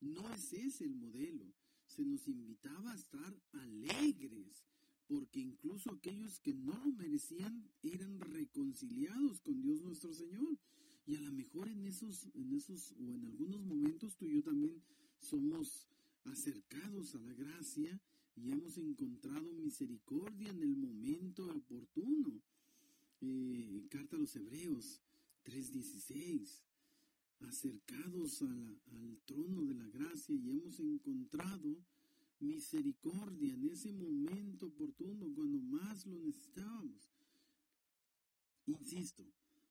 No 0.01 0.33
es 0.33 0.53
ese 0.53 0.85
el 0.85 0.95
modelo. 0.95 1.53
Se 1.87 2.05
nos 2.05 2.27
invitaba 2.27 2.93
a 2.93 2.97
estar 2.97 3.35
alegres, 3.53 4.65
porque 5.09 5.41
incluso 5.41 5.91
aquellos 5.91 6.39
que 6.39 6.53
no 6.55 6.77
lo 6.85 6.93
merecían 6.93 7.67
eran 7.83 8.21
reconciliados 8.21 9.41
con 9.41 9.61
Dios 9.63 9.81
nuestro 9.81 10.13
Señor. 10.13 10.59
Y 11.07 11.17
a 11.17 11.21
lo 11.23 11.33
mejor 11.33 11.69
en 11.69 11.87
esos, 11.87 12.29
en 12.35 12.53
esos 12.53 12.93
o 13.01 13.15
en 13.15 13.25
algunos 13.25 13.63
momentos 13.65 14.17
tú 14.17 14.27
y 14.27 14.35
yo 14.35 14.43
también 14.43 14.83
somos 15.19 15.89
acercados 16.25 17.15
a 17.15 17.21
la 17.21 17.33
gracia 17.33 17.99
y 18.37 18.53
hemos 18.53 18.77
encontrado 18.77 19.51
misericordia 19.55 20.51
en 20.51 20.63
el 20.63 20.77
momento 20.77 21.47
oportuno. 21.47 22.43
Eh, 23.23 23.87
carta 23.91 24.17
a 24.17 24.19
los 24.21 24.37
Hebreos 24.37 25.01
3:16, 25.45 26.63
acercados 27.41 28.43
al 28.43 29.19
trono 29.25 29.65
de 29.65 29.75
la 29.75 29.89
gracia 29.89 30.35
y 30.35 30.51
hemos 30.51 30.79
encontrado 30.79 31.79
misericordia 32.41 33.55
en 33.55 33.65
ese 33.65 33.93
momento 33.93 34.67
oportuno 34.67 35.33
cuando 35.35 35.61
más 35.61 36.07
lo 36.07 36.19
necesitábamos. 36.19 37.11
Insisto, 38.67 39.25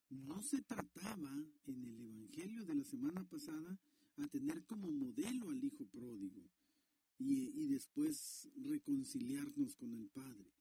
no 0.09 0.41
se 0.41 0.61
trataba 0.61 1.31
en 1.65 1.83
el 1.83 2.01
Evangelio 2.01 2.65
de 2.65 2.75
la 2.75 2.83
semana 2.83 3.23
pasada 3.29 3.77
a 4.17 4.27
tener 4.27 4.65
como 4.65 4.91
modelo 4.91 5.49
al 5.49 5.63
Hijo 5.63 5.85
pródigo 5.85 6.49
y, 7.19 7.67
después 7.67 8.49
reconciliarnos 8.55 9.75
con 9.75 9.93
el 9.93 10.07
Padre. 10.07 10.51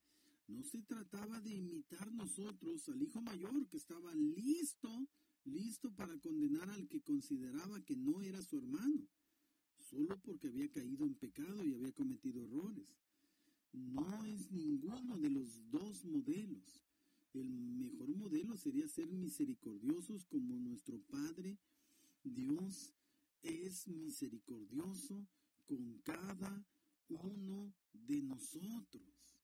No 0.49 0.63
se 0.63 0.83
trataba 0.83 1.41
de 1.41 1.55
imitar 1.55 2.13
nosotros 2.13 2.89
al 2.89 3.03
Hijo 3.03 3.21
mayor 3.21 3.67
que 3.69 3.77
estaba 3.77 4.15
listo, 4.15 5.09
listo 5.45 5.93
para 5.95 6.19
condenar 6.19 6.69
al 6.71 6.89
que 6.89 7.03
consideraba 7.03 7.85
que 7.85 7.97
no 7.97 8.23
era 8.23 8.43
su 8.43 8.59
hermano, 8.59 9.07
solo 9.97 10.21
porque 10.23 10.49
había 10.49 10.69
caído 10.71 11.07
en 11.07 11.15
pecado 11.15 11.65
y 11.65 11.73
había 11.73 11.93
cometido 11.93 12.45
errores. 12.45 12.87
No 13.73 14.25
es 14.25 14.51
ninguno 14.51 15.17
de 15.19 15.31
los 15.31 15.71
dos 15.71 16.05
modelos. 16.05 16.83
El 17.33 17.51
mejor 17.51 18.15
modelo 18.15 18.57
sería 18.57 18.89
ser 18.89 19.11
misericordiosos 19.11 20.27
como 20.27 20.59
nuestro 20.59 21.01
Padre 21.03 21.59
Dios 22.25 22.93
es 23.43 23.87
misericordioso 23.87 25.27
con 25.67 25.99
cada 26.03 26.67
uno 27.09 27.73
de 27.93 28.23
nosotros. 28.23 29.39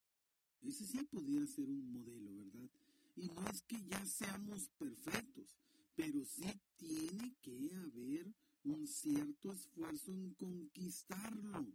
Ese 0.61 0.87
sí 0.87 1.03
pudiera 1.05 1.47
ser 1.47 1.69
un 1.69 1.93
modelo, 1.93 2.35
¿verdad? 2.35 2.71
Y 3.17 3.29
no 3.29 3.47
es 3.49 3.63
que 3.63 3.83
ya 3.85 4.05
seamos 4.05 4.69
perfectos, 4.79 5.57
pero 5.95 6.25
sí 6.25 6.51
tiene 6.77 7.37
que 7.43 7.75
haber 7.75 8.35
un 8.65 8.87
cierto 8.87 9.53
esfuerzo 9.53 10.13
en 10.13 10.35
conquistarlo. 10.35 11.73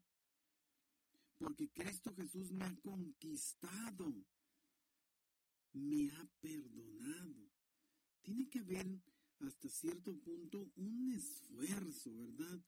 Porque 1.38 1.70
Cristo 1.70 2.14
Jesús 2.16 2.52
me 2.52 2.66
ha 2.66 2.76
conquistado, 2.82 4.14
me 5.74 6.10
ha 6.12 6.26
perdonado. 6.42 7.36
Tiene 8.22 8.50
que 8.50 8.60
haber 8.60 8.88
hasta 9.40 9.70
cierto 9.70 10.18
punto 10.20 10.72
un 10.76 11.14
esfuerzo, 11.14 12.16
¿verdad? 12.16 12.64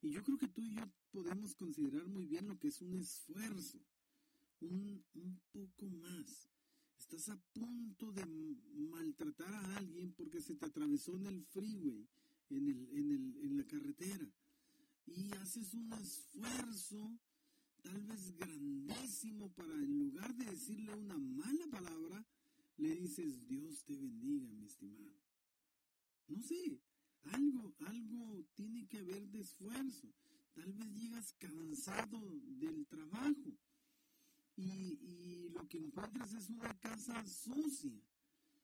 Y 0.00 0.10
yo 0.10 0.22
creo 0.22 0.38
que 0.38 0.48
tú 0.48 0.62
y 0.62 0.74
yo 0.74 0.82
podemos 1.10 1.54
considerar 1.54 2.08
muy 2.08 2.26
bien 2.26 2.46
lo 2.46 2.58
que 2.58 2.68
es 2.68 2.80
un 2.80 2.94
esfuerzo, 2.94 3.78
un, 4.60 5.04
un 5.14 5.40
poco 5.52 5.86
más. 5.86 6.48
Estás 6.98 7.28
a 7.28 7.36
punto 7.52 8.12
de 8.12 8.24
maltratar 8.26 9.52
a 9.52 9.76
alguien 9.76 10.12
porque 10.12 10.40
se 10.40 10.54
te 10.54 10.66
atravesó 10.66 11.16
en 11.16 11.26
el 11.26 11.44
freeway, 11.44 12.08
en, 12.50 12.68
el, 12.68 12.88
en, 12.92 13.10
el, 13.10 13.44
en 13.44 13.56
la 13.56 13.66
carretera. 13.66 14.28
Y 15.06 15.32
haces 15.36 15.72
un 15.74 15.92
esfuerzo 15.94 17.18
tal 17.82 18.02
vez 18.02 18.36
grandísimo 18.36 19.50
para, 19.54 19.74
en 19.74 19.98
lugar 19.98 20.34
de 20.34 20.44
decirle 20.46 20.94
una 20.94 21.18
mala 21.18 21.66
palabra, 21.70 22.26
le 22.76 22.94
dices, 22.94 23.46
Dios 23.46 23.84
te 23.84 23.96
bendiga, 23.96 24.52
mi 24.52 24.64
estimado. 24.64 25.16
No 26.28 26.42
sé, 26.42 26.80
algo, 27.22 27.74
algo 27.80 28.46
tiene 28.54 28.86
que 28.86 28.98
haber 28.98 29.28
de 29.28 29.40
esfuerzo. 29.40 30.12
Tal 30.52 30.72
vez 30.72 30.92
llegas 30.94 31.32
cansado 31.34 32.40
del 32.58 32.86
trabajo 32.86 33.56
y, 34.56 34.98
y 35.00 35.48
lo 35.50 35.68
que 35.68 35.78
encuentras 35.78 36.32
es 36.34 36.50
una 36.50 36.78
casa 36.80 37.24
sucia. 37.26 38.00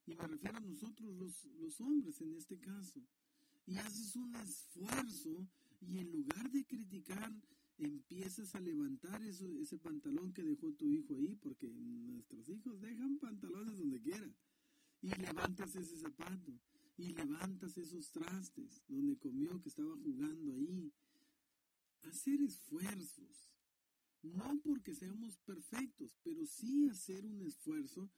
Y 0.06 0.14
me 0.14 0.26
refiero 0.26 0.58
a 0.58 0.60
nosotros 0.60 1.14
los, 1.14 1.44
los 1.56 1.80
hombres 1.80 2.20
en 2.20 2.34
este 2.34 2.58
caso. 2.58 3.00
Y 3.66 3.78
haces 3.78 4.16
un 4.16 4.34
esfuerzo 4.36 5.48
y 5.80 5.98
en 5.98 6.10
lugar 6.10 6.50
de 6.50 6.64
criticar, 6.64 7.32
empiezas 7.78 8.54
a 8.54 8.60
levantar 8.60 9.22
ese 9.22 9.78
pantalón 9.78 10.32
que 10.32 10.42
dejó 10.42 10.72
tu 10.72 10.88
hijo 10.88 11.14
ahí, 11.14 11.34
porque 11.36 11.68
nuestros 11.68 12.48
hijos 12.48 12.80
dejan 12.80 13.18
pantalones 13.18 13.76
donde 13.76 14.00
quieran. 14.00 14.34
Y 15.02 15.08
levantas 15.20 15.74
ese 15.76 15.98
zapato 15.98 16.52
y 16.96 17.08
levantas 17.12 17.76
esos 17.76 18.10
trastes 18.10 18.82
donde 18.88 19.18
comió 19.18 19.60
que 19.60 19.68
estaba 19.68 19.96
jugando 19.96 20.52
ahí. 20.52 20.92
Hacer 22.02 22.40
esfuerzos, 22.42 23.50
no 24.22 24.60
porque 24.62 24.94
seamos 24.94 25.36
perfectos, 25.38 26.16
pero 26.22 26.46
sí 26.46 26.88
hacer 26.88 27.24
un 27.26 27.42
esfuerzo 27.42 28.10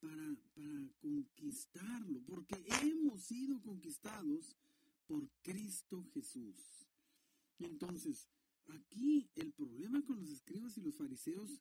para, 0.00 0.36
para 0.54 0.88
conquistarlo, 1.00 2.20
porque 2.24 2.64
hemos 2.82 3.22
sido 3.22 3.60
conquistados 3.62 4.56
por 5.08 5.28
Cristo 5.42 6.04
Jesús. 6.12 6.86
Entonces, 7.58 8.28
aquí 8.66 9.28
el 9.34 9.52
problema 9.52 10.04
con 10.04 10.20
los 10.20 10.30
escribas 10.30 10.76
y 10.76 10.82
los 10.82 10.96
fariseos 10.96 11.60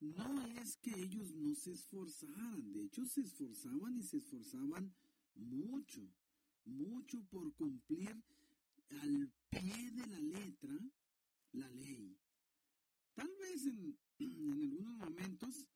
no 0.00 0.46
es 0.60 0.76
que 0.76 0.90
ellos 0.90 1.34
no 1.34 1.54
se 1.54 1.72
esforzaran, 1.72 2.72
de 2.72 2.82
hecho 2.84 3.06
se 3.06 3.22
esforzaban 3.22 3.96
y 3.96 4.02
se 4.02 4.18
esforzaban 4.18 4.94
mucho, 5.34 6.12
mucho 6.64 7.24
por 7.30 7.54
cumplir 7.54 8.22
al 8.90 9.32
pie 9.48 9.90
de 9.92 10.06
la 10.06 10.20
letra 10.20 10.78
la 11.52 11.70
ley. 11.70 12.18
Tal 13.14 13.30
vez 13.40 13.66
en, 13.66 13.98
algunos 14.52 14.96
momentos 14.96 15.66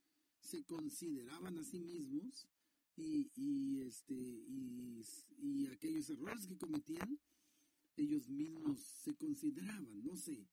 se 0.40 0.64
consideraban 0.64 1.58
a 1.58 1.64
sí 1.64 1.80
mismos 1.80 2.46
y, 2.96 3.81
este, 3.81 4.14
y, 4.14 5.66
aquellos 5.72 6.09
errores 6.11 6.46
que 6.46 6.59
cometían, 6.59 7.18
ellos 7.96 8.28
mismos 8.28 8.81
se 8.81 9.14
consideraban, 9.14 10.02
no 10.02 10.16
sé, 10.16 10.46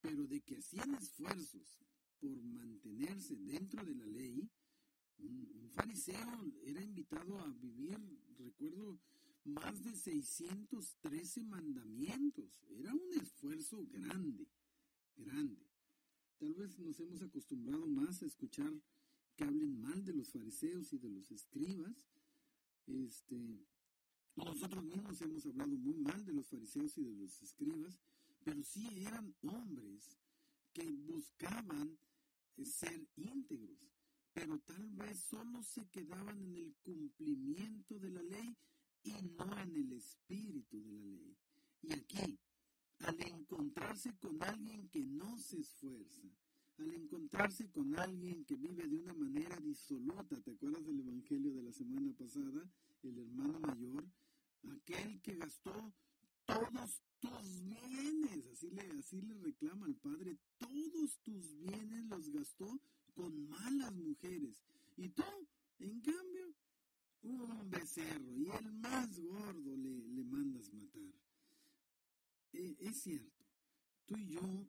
pero 0.00 0.26
de 0.26 0.40
que 0.40 0.56
hacían 0.56 0.94
esfuerzos 0.94 1.78
por 2.20 2.42
mantenerse 2.42 3.36
dentro 3.36 3.84
de 3.84 3.94
la 3.94 4.06
ley, 4.06 4.48
un, 5.18 5.70
fariseo 5.70 6.52
era 6.64 6.82
invitado 6.82 7.38
a 7.38 7.46
vivir, 7.54 7.98
recuerdo, 8.38 9.00
más 9.44 9.82
de 9.84 9.94
613 9.94 11.44
mandamientos. 11.44 12.64
Era 12.70 12.92
un 12.92 13.12
esfuerzo 13.20 13.86
grande, 13.86 14.48
grande. 15.16 15.68
Tal 16.38 16.54
vez 16.54 16.78
nos 16.78 16.98
hemos 17.00 17.22
acostumbrado 17.22 17.86
más 17.86 18.22
a 18.22 18.26
escuchar 18.26 18.72
que 19.38 19.44
hablen 19.44 19.80
mal 19.80 20.04
de 20.04 20.12
los 20.12 20.30
fariseos 20.30 20.92
y 20.92 20.98
de 20.98 21.10
los 21.10 21.30
escribas. 21.30 21.94
Este, 22.88 23.64
nosotros 24.34 24.84
mismos 24.84 25.20
hemos 25.22 25.46
hablado 25.46 25.78
muy 25.78 25.96
mal 25.96 26.24
de 26.24 26.32
los 26.32 26.48
fariseos 26.48 26.98
y 26.98 27.04
de 27.04 27.14
los 27.14 27.40
escribas, 27.40 28.00
pero 28.42 28.60
sí 28.64 28.88
eran 29.06 29.32
hombres 29.42 30.18
que 30.72 30.90
buscaban 30.90 31.96
ser 32.64 33.08
íntegros, 33.14 33.78
pero 34.32 34.58
tal 34.58 34.90
vez 34.90 35.20
solo 35.20 35.62
se 35.62 35.88
quedaban 35.88 36.42
en 36.42 36.56
el 36.56 36.74
cumplimiento 36.82 37.96
de 38.00 38.10
la 38.10 38.22
ley 38.22 38.56
y 39.04 39.12
no 39.38 39.56
en 39.60 39.76
el 39.76 39.92
espíritu 39.92 40.82
de 40.82 40.92
la 40.94 41.06
ley. 41.06 41.36
Y 41.82 41.92
aquí, 41.92 42.40
al 42.98 43.22
encontrarse 43.22 44.16
con 44.18 44.42
alguien 44.42 44.88
que 44.88 45.06
no 45.06 45.38
se 45.38 45.60
esfuerza, 45.60 46.28
al 46.78 46.94
encontrarse 46.94 47.68
con 47.70 47.98
alguien 47.98 48.44
que 48.44 48.56
vive 48.56 48.86
de 48.86 48.96
una 48.96 49.14
manera 49.14 49.56
disoluta, 49.60 50.40
¿te 50.40 50.52
acuerdas 50.52 50.84
del 50.86 51.00
Evangelio 51.00 51.52
de 51.52 51.62
la 51.62 51.72
semana 51.72 52.12
pasada? 52.12 52.68
El 53.02 53.18
hermano 53.18 53.58
mayor, 53.60 54.04
aquel 54.70 55.20
que 55.20 55.34
gastó 55.36 55.92
todos 56.44 57.02
tus 57.18 57.64
bienes, 57.64 58.46
así 58.52 58.70
le, 58.70 58.82
así 58.98 59.20
le 59.20 59.34
reclama 59.38 59.86
al 59.86 59.96
Padre, 59.96 60.38
todos 60.56 61.18
tus 61.22 61.58
bienes 61.58 62.04
los 62.06 62.30
gastó 62.30 62.80
con 63.14 63.48
malas 63.48 63.94
mujeres. 63.94 64.62
Y 64.96 65.08
tú, 65.08 65.24
en 65.80 66.00
cambio, 66.00 66.54
un 67.22 67.70
becerro 67.70 68.38
y 68.38 68.48
el 68.50 68.72
más 68.74 69.18
gordo 69.18 69.76
le, 69.76 70.08
le 70.08 70.24
mandas 70.24 70.72
matar. 70.72 71.12
E, 72.52 72.76
es 72.78 73.02
cierto, 73.02 73.44
tú 74.06 74.16
y 74.16 74.28
yo 74.28 74.68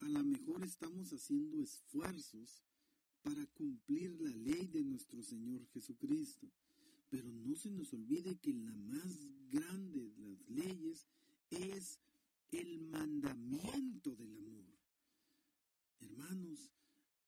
a 0.00 0.08
lo 0.08 0.24
mejor 0.24 0.64
estamos 0.64 1.12
haciendo 1.12 1.60
esfuerzos 1.60 2.62
para 3.22 3.44
cumplir 3.46 4.20
la 4.20 4.30
ley 4.30 4.66
de 4.68 4.82
nuestro 4.82 5.22
Señor 5.22 5.66
Jesucristo, 5.66 6.50
pero 7.10 7.30
no 7.32 7.54
se 7.54 7.70
nos 7.70 7.92
olvide 7.92 8.38
que 8.38 8.54
la 8.54 8.72
más 8.72 9.18
grande 9.50 10.10
de 10.10 10.26
las 10.26 10.48
leyes 10.48 11.06
es 11.50 11.98
el 12.52 12.80
mandamiento 12.80 14.16
del 14.16 14.36
amor. 14.38 14.66
Hermanos, 16.00 16.72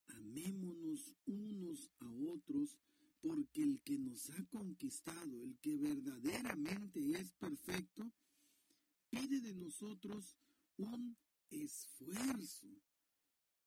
amémonos 0.06 1.14
unos 1.26 1.90
a 1.98 2.10
otros, 2.10 2.78
porque 3.20 3.62
el 3.62 3.80
que 3.82 3.98
nos 3.98 4.30
ha 4.30 4.44
conquistado, 4.46 5.42
el 5.42 5.56
que 5.58 5.76
verdaderamente 5.76 7.00
es 7.20 7.32
perfecto, 7.32 8.10
pide 9.10 9.40
de 9.40 9.54
nosotros 9.54 10.36
un 10.78 11.16
esfuerzo. 11.52 12.68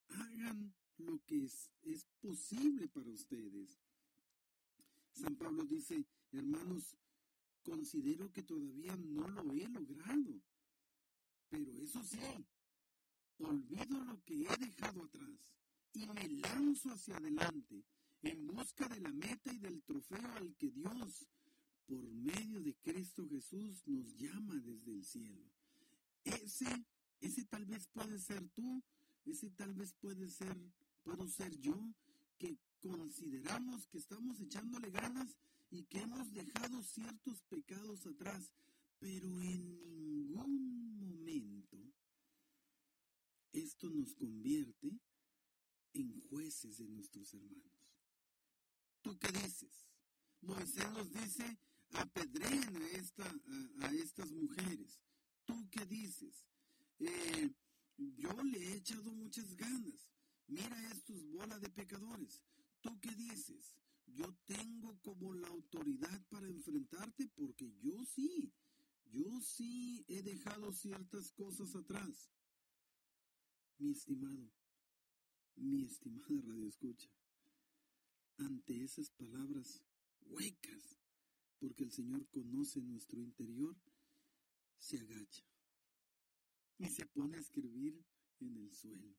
Hagan 0.07 0.73
lo 0.97 1.19
que 1.25 1.45
es, 1.45 1.71
es 1.83 2.05
posible 2.19 2.87
para 2.87 3.09
ustedes. 3.09 3.79
San 5.11 5.35
Pablo 5.35 5.63
dice, 5.65 6.05
hermanos, 6.31 6.97
considero 7.63 8.31
que 8.31 8.43
todavía 8.43 8.95
no 8.97 9.27
lo 9.27 9.53
he 9.53 9.67
logrado, 9.69 10.41
pero 11.49 11.71
eso 11.71 12.03
sí, 12.03 12.19
olvido 13.39 14.03
lo 14.03 14.23
que 14.23 14.43
he 14.43 14.57
dejado 14.57 15.03
atrás 15.03 15.51
y 15.93 16.05
me 16.07 16.27
lanzo 16.27 16.91
hacia 16.91 17.17
adelante 17.17 17.85
en 18.21 18.47
busca 18.47 18.87
de 18.87 18.99
la 18.99 19.11
meta 19.11 19.53
y 19.53 19.57
del 19.59 19.83
trofeo 19.83 20.33
al 20.35 20.55
que 20.55 20.71
Dios, 20.71 21.27
por 21.85 22.03
medio 22.11 22.61
de 22.61 22.75
Cristo 22.75 23.27
Jesús, 23.29 23.85
nos 23.87 24.15
llama 24.15 24.55
desde 24.55 24.91
el 24.91 25.03
cielo. 25.03 25.51
Ese, 26.23 26.85
ese 27.25 27.45
tal 27.45 27.65
vez 27.65 27.87
puede 27.87 28.19
ser 28.19 28.47
tú, 28.49 28.83
ese 29.25 29.49
tal 29.51 29.73
vez 29.73 29.93
puede 29.93 30.29
ser, 30.29 30.55
puedo 31.03 31.27
ser 31.27 31.57
yo, 31.59 31.93
que 32.37 32.57
consideramos 32.79 33.87
que 33.87 33.97
estamos 33.97 34.39
echándole 34.39 34.91
ganas 34.91 35.35
y 35.71 35.83
que 35.85 35.99
hemos 36.01 36.31
dejado 36.31 36.83
ciertos 36.83 37.41
pecados 37.43 38.05
atrás, 38.05 38.51
pero 38.99 39.41
en 39.41 39.97
ningún 39.97 40.97
momento 40.99 41.77
esto 43.51 43.89
nos 43.89 44.13
convierte 44.15 44.99
en 45.93 46.21
jueces 46.29 46.77
de 46.77 46.87
nuestros 46.87 47.33
hermanos. 47.33 47.85
¿Tú 49.01 49.17
qué 49.17 49.31
dices? 49.31 49.87
Moisés 50.41 50.91
nos 50.91 51.11
dice, 51.11 51.57
apedreen 51.91 52.75
a, 52.75 53.85
a, 53.85 53.93
estas 53.93 54.31
mujeres. 54.31 54.99
¿Tú 55.45 55.67
qué 55.71 55.85
dices? 55.85 56.45
Eh, 56.99 57.53
yo 57.97 58.43
le 58.43 58.57
he 58.57 58.75
echado 58.77 59.11
muchas 59.13 59.55
ganas. 59.55 60.09
Mira 60.47 60.91
estos 60.91 61.25
bola 61.27 61.59
de 61.59 61.69
pecadores. 61.69 62.41
¿Tú 62.81 62.99
qué 62.99 63.11
dices? 63.15 63.75
yo 64.15 64.33
tengo 64.45 64.97
como 65.01 65.33
la 65.33 65.47
autoridad 65.47 66.25
para 66.29 66.47
enfrentarte 66.47 67.27
porque 67.35 67.73
yo 67.81 68.03
sí, 68.05 68.53
yo 69.05 69.41
sí 69.41 70.05
he 70.07 70.21
dejado 70.21 70.71
ciertas 70.71 71.31
cosas 71.31 71.75
atrás. 71.75 72.31
Mi 73.77 73.91
estimado, 73.91 74.51
mi 75.55 75.83
estimada 75.83 76.41
radio 76.41 76.67
escucha, 76.67 77.09
ante 78.37 78.83
esas 78.83 79.09
palabras 79.11 79.83
huecas, 80.21 80.97
porque 81.59 81.83
el 81.83 81.91
Señor 81.91 82.25
conoce 82.29 82.81
nuestro 82.81 83.19
interior, 83.19 83.75
se 84.77 84.99
agacha 84.99 85.43
y 86.77 86.87
se 86.87 87.05
pone 87.05 87.37
a 87.37 87.41
escribir 87.41 88.03
en 88.39 88.57
el 88.57 88.73
suelo. 88.73 89.15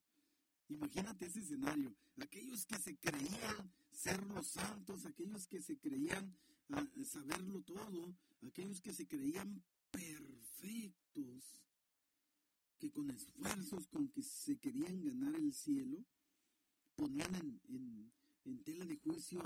Imagínate 0.68 1.26
ese 1.26 1.40
escenario. 1.40 1.94
Aquellos 2.16 2.66
que 2.66 2.78
se 2.78 2.96
creían 2.98 3.72
ser 3.92 4.22
los 4.26 4.48
santos, 4.48 5.06
aquellos 5.06 5.46
que 5.46 5.62
se 5.62 5.78
creían 5.78 6.36
ah, 6.70 6.86
saberlo 7.04 7.62
todo, 7.62 8.16
aquellos 8.42 8.80
que 8.80 8.92
se 8.92 9.06
creían 9.06 9.62
perfectos, 9.90 11.62
que 12.78 12.90
con 12.90 13.10
esfuerzos 13.10 13.86
con 13.86 14.08
que 14.08 14.22
se 14.22 14.58
querían 14.58 15.00
ganar 15.00 15.34
el 15.36 15.52
cielo, 15.52 16.04
ponían 16.94 17.60
en, 17.68 18.62
tela 18.64 18.84
de 18.84 18.96
juicio, 18.96 19.40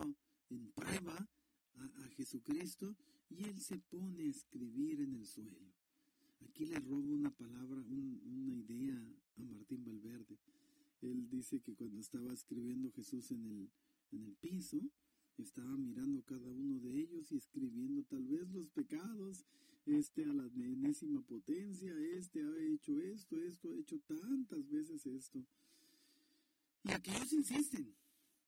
en 0.48 0.72
prueba 0.72 1.28
a, 1.74 2.08
Jesucristo, 2.16 2.96
y 3.28 3.44
él 3.44 3.60
se 3.60 3.78
pone 3.78 4.22
a 4.22 4.30
escribir 4.30 5.00
en 5.00 5.14
el 5.14 5.26
suelo. 5.26 5.72
Aquí 6.40 6.66
le 6.66 6.78
robo 6.80 7.12
una 7.12 7.30
palabra, 7.30 7.82
una 7.82 8.54
idea 8.54 8.96
a 9.36 9.42
Martín 9.44 9.84
Valverde. 9.84 10.38
Él 11.02 11.28
dice 11.28 11.60
que 11.60 11.74
cuando 11.74 12.00
estaba 12.00 12.32
escribiendo 12.32 12.90
Jesús 12.92 13.30
en 13.30 13.46
el, 13.46 13.70
en 14.12 14.24
el 14.24 14.36
piso, 14.36 14.80
estaba 15.38 15.76
mirando 15.76 16.22
cada 16.22 16.52
uno 16.52 16.78
de 16.80 17.00
ellos 17.00 17.32
y 17.32 17.36
escribiendo 17.36 18.02
tal 18.04 18.26
vez 18.26 18.50
los 18.50 18.68
pecados, 18.70 19.44
este 19.86 20.24
a 20.24 20.32
la 20.32 20.44
enésima 20.44 21.22
potencia, 21.22 21.98
este 22.16 22.42
ha 22.42 22.56
hecho 22.58 22.98
esto, 23.00 23.40
esto, 23.40 23.70
ha 23.70 23.78
hecho 23.78 23.98
tantas 24.00 24.68
veces 24.68 25.06
esto. 25.06 25.44
Y 26.84 26.92
aquellos 26.92 27.32
insisten, 27.32 27.94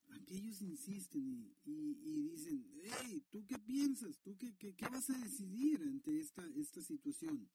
aquellos 0.09 0.61
insisten 0.62 1.55
y, 1.64 2.28
dicen, 2.31 2.64
hey, 2.83 3.22
¿tú 3.31 3.44
qué 3.46 3.59
piensas? 3.59 4.18
¿Tú 4.20 4.37
qué, 4.37 4.55
qué, 4.57 4.74
qué, 4.74 4.88
vas 4.88 5.11
a 5.11 5.18
decidir 5.18 5.83
ante 5.83 6.18
esta, 6.18 6.46
esta 6.57 6.83
situación? 6.83 7.48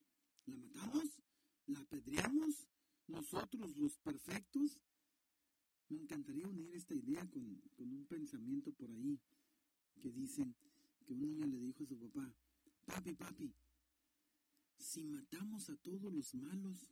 ¿La 0.47 0.55
matamos? 0.55 1.21
¿La 1.67 1.79
apedreamos? 1.79 2.67
¿Nosotros 3.07 3.75
los 3.77 3.97
perfectos? 3.99 4.79
Me 5.89 5.97
encantaría 5.97 6.47
unir 6.47 6.73
esta 6.73 6.93
idea 6.93 7.29
con, 7.29 7.61
un 7.77 8.05
pensamiento 8.07 8.73
por 8.73 8.91
ahí 8.91 9.19
que 10.01 10.11
dicen 10.11 10.55
que 11.05 11.13
un 11.13 11.21
niño 11.21 11.45
le 11.47 11.59
dijo 11.59 11.83
a 11.83 11.87
su 11.87 11.97
papá, 11.97 12.35
papi, 12.85 13.13
papi, 13.13 13.53
si 14.77 15.03
matamos 15.03 15.69
a 15.69 15.77
todos 15.77 16.11
los 16.13 16.33
malos, 16.35 16.91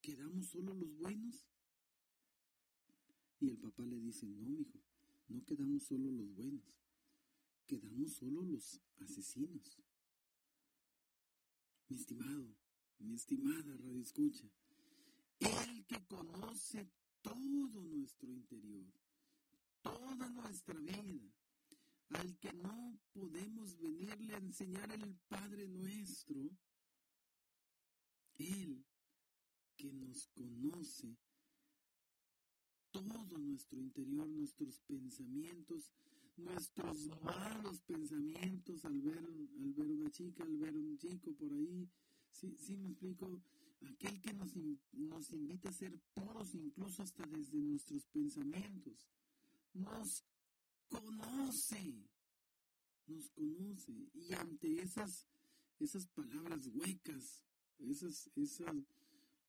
¿quedamos 0.00 0.48
solo 0.48 0.74
los 0.74 0.94
buenos? 0.96 1.46
Y 3.40 3.48
el 3.48 3.58
papá 3.58 3.84
le 3.86 3.98
dice, 3.98 4.26
no, 4.28 4.44
mijo, 4.48 4.78
no 5.28 5.42
quedamos 5.44 5.82
solo 5.84 6.10
los 6.10 6.34
buenos, 6.34 6.62
quedamos 7.66 8.12
solo 8.12 8.42
los 8.44 8.80
asesinos. 8.98 9.82
Mi 11.88 11.96
estimado, 11.96 12.54
mi 13.02 13.14
estimada 13.14 13.76
radio 13.76 14.00
escucha, 14.00 14.48
el 15.40 15.86
que 15.86 16.04
conoce 16.06 16.88
todo 17.20 17.82
nuestro 17.84 18.30
interior, 18.30 18.86
toda 19.82 20.28
nuestra 20.30 20.78
vida, 20.78 21.30
al 22.10 22.38
que 22.38 22.52
no 22.52 22.98
podemos 23.12 23.78
venirle 23.78 24.34
a 24.34 24.38
enseñar 24.38 24.90
el 24.92 25.16
Padre 25.28 25.68
nuestro, 25.68 26.50
Él 28.34 28.84
que 29.76 29.92
nos 29.92 30.28
conoce 30.28 31.16
todo 32.90 33.38
nuestro 33.38 33.80
interior, 33.80 34.28
nuestros 34.28 34.78
pensamientos, 34.80 35.90
nuestros 36.36 37.08
malos 37.22 37.80
pensamientos 37.80 38.84
al 38.84 39.00
ver, 39.00 39.18
al 39.18 39.72
ver 39.72 39.90
una 39.90 40.10
chica, 40.10 40.44
al 40.44 40.56
ver 40.56 40.76
un 40.76 40.96
chico 40.98 41.32
por 41.34 41.52
ahí. 41.52 41.88
Sí, 42.32 42.56
sí 42.58 42.76
me 42.76 42.88
explico, 42.88 43.42
aquel 43.82 44.20
que 44.20 44.32
nos, 44.32 44.52
nos 44.92 45.30
invita 45.32 45.68
a 45.68 45.72
ser 45.72 45.98
puros 46.14 46.54
incluso 46.54 47.02
hasta 47.02 47.26
desde 47.26 47.58
nuestros 47.58 48.06
pensamientos. 48.06 49.06
Nos 49.74 50.24
conoce, 50.88 52.08
nos 53.06 53.30
conoce. 53.30 53.92
Y 54.14 54.34
ante 54.34 54.82
esas, 54.82 55.26
esas 55.78 56.06
palabras 56.08 56.66
huecas, 56.68 57.44
esas, 57.78 58.30
esas, 58.34 58.76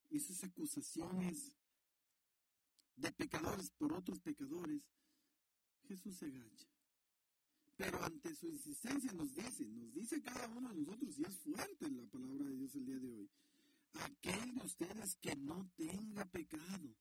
esas 0.09 0.43
acusaciones 0.43 1.55
de 2.95 3.11
pecadores 3.11 3.71
por 3.71 3.93
otros 3.93 4.19
pecadores, 4.19 4.87
Jesús 5.87 6.15
se 6.15 6.25
agacha. 6.25 6.72
Pero 7.75 8.03
ante 8.03 8.35
su 8.35 8.47
insistencia 8.47 9.11
nos 9.13 9.33
dice, 9.33 9.65
nos 9.65 9.93
dice 9.93 10.21
cada 10.21 10.47
uno 10.49 10.69
de 10.69 10.75
nosotros, 10.75 11.17
y 11.17 11.23
es 11.23 11.35
fuerte 11.39 11.89
la 11.89 12.05
palabra 12.05 12.45
de 12.45 12.55
Dios 12.55 12.75
el 12.75 12.85
día 12.85 12.99
de 12.99 13.11
hoy, 13.11 13.29
aquel 13.93 14.53
de 14.53 14.65
ustedes 14.65 15.15
que 15.15 15.35
no 15.35 15.71
tenga 15.75 16.25
pecado. 16.25 16.95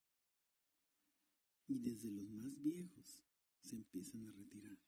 Y 1.68 1.78
desde 1.78 2.10
los 2.10 2.30
más 2.30 2.60
viejos 2.60 3.22
se 3.60 3.76
empiezan 3.76 4.26
a 4.26 4.32
retirar. 4.32 4.78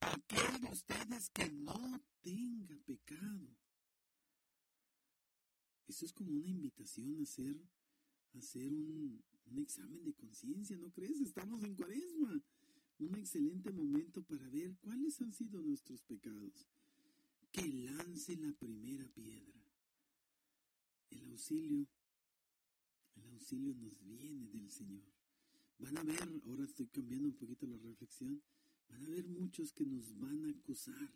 Aquel 0.00 0.60
de 0.60 0.68
ustedes 0.68 1.30
que 1.30 1.50
no 1.50 2.02
tenga 2.22 2.76
pecado. 2.78 3.48
Eso 5.86 6.06
es 6.06 6.12
como 6.12 6.32
una 6.32 6.48
invitación 6.48 7.18
a 7.18 7.22
hacer, 7.22 7.56
a 8.34 8.38
hacer 8.38 8.72
un 8.72 9.22
examen 9.58 10.04
de 10.04 10.14
conciencia, 10.14 10.76
¿no 10.78 10.90
crees? 10.90 11.20
Estamos 11.20 11.62
en 11.64 11.74
cuaresma. 11.74 12.42
Un 13.00 13.14
excelente 13.14 13.72
momento 13.72 14.22
para 14.22 14.46
ver 14.48 14.76
cuáles 14.76 15.22
han 15.22 15.32
sido 15.32 15.62
nuestros 15.62 16.02
pecados. 16.02 16.68
Que 17.50 17.66
lance 17.66 18.36
la 18.36 18.52
primera 18.52 19.08
piedra. 19.08 19.58
El 21.08 21.24
auxilio, 21.30 21.88
el 23.16 23.30
auxilio 23.30 23.74
nos 23.74 23.98
viene 24.02 24.46
del 24.48 24.70
Señor. 24.70 25.02
Van 25.78 25.96
a 25.96 26.02
ver, 26.04 26.42
ahora 26.44 26.64
estoy 26.64 26.88
cambiando 26.88 27.28
un 27.28 27.36
poquito 27.36 27.66
la 27.66 27.78
reflexión, 27.78 28.42
van 28.90 29.02
a 29.02 29.06
haber 29.06 29.26
muchos 29.28 29.72
que 29.72 29.86
nos 29.86 30.18
van 30.18 30.44
a 30.44 30.50
acusar. 30.50 31.10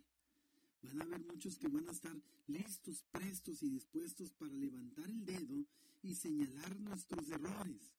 Van 0.80 1.02
a 1.02 1.04
haber 1.04 1.20
muchos 1.26 1.58
que 1.58 1.68
van 1.68 1.86
a 1.86 1.92
estar 1.92 2.16
listos, 2.46 3.04
prestos 3.12 3.62
y 3.62 3.68
dispuestos 3.68 4.32
para 4.32 4.54
levantar 4.54 5.10
el 5.10 5.24
dedo 5.26 5.66
y 6.02 6.14
señalar 6.14 6.80
nuestros 6.80 7.28
errores. 7.28 7.94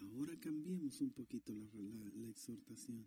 Ahora 0.00 0.38
cambiemos 0.38 1.00
un 1.00 1.10
poquito 1.12 1.54
la, 1.54 1.68
la, 2.14 2.28
exhortación. 2.28 3.06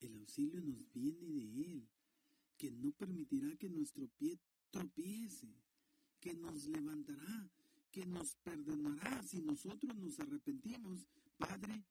El 0.00 0.16
auxilio 0.16 0.60
nos 0.60 0.92
viene 0.92 1.30
de 1.30 1.72
Él, 1.72 1.88
que 2.56 2.70
no 2.70 2.92
permitirá 2.92 3.56
que 3.56 3.68
nuestro 3.68 4.08
pie 4.08 4.40
tropiece, 4.70 5.48
que 6.20 6.34
nos 6.34 6.66
levantará, 6.66 7.50
que 7.92 8.06
nos 8.06 8.34
perdonará 8.36 9.22
si 9.22 9.40
nosotros 9.40 9.96
nos 9.96 10.18
arrepentimos. 10.18 11.06
Padre, 11.36 11.84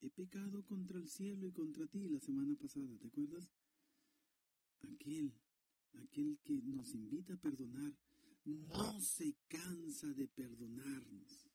he 0.00 0.10
pecado 0.10 0.64
contra 0.64 0.98
el 0.98 1.08
cielo 1.08 1.46
y 1.46 1.52
contra 1.52 1.86
ti 1.88 2.08
la 2.08 2.20
semana 2.20 2.54
pasada, 2.54 2.96
¿te 2.98 3.08
acuerdas? 3.08 3.50
Aquel, 4.82 5.32
aquel 5.94 6.38
que 6.44 6.54
nos 6.62 6.94
invita 6.94 7.34
a 7.34 7.40
perdonar, 7.40 7.92
no 8.44 9.00
se 9.00 9.34
cansa 9.48 10.12
de 10.12 10.28
perdonarnos. 10.28 11.53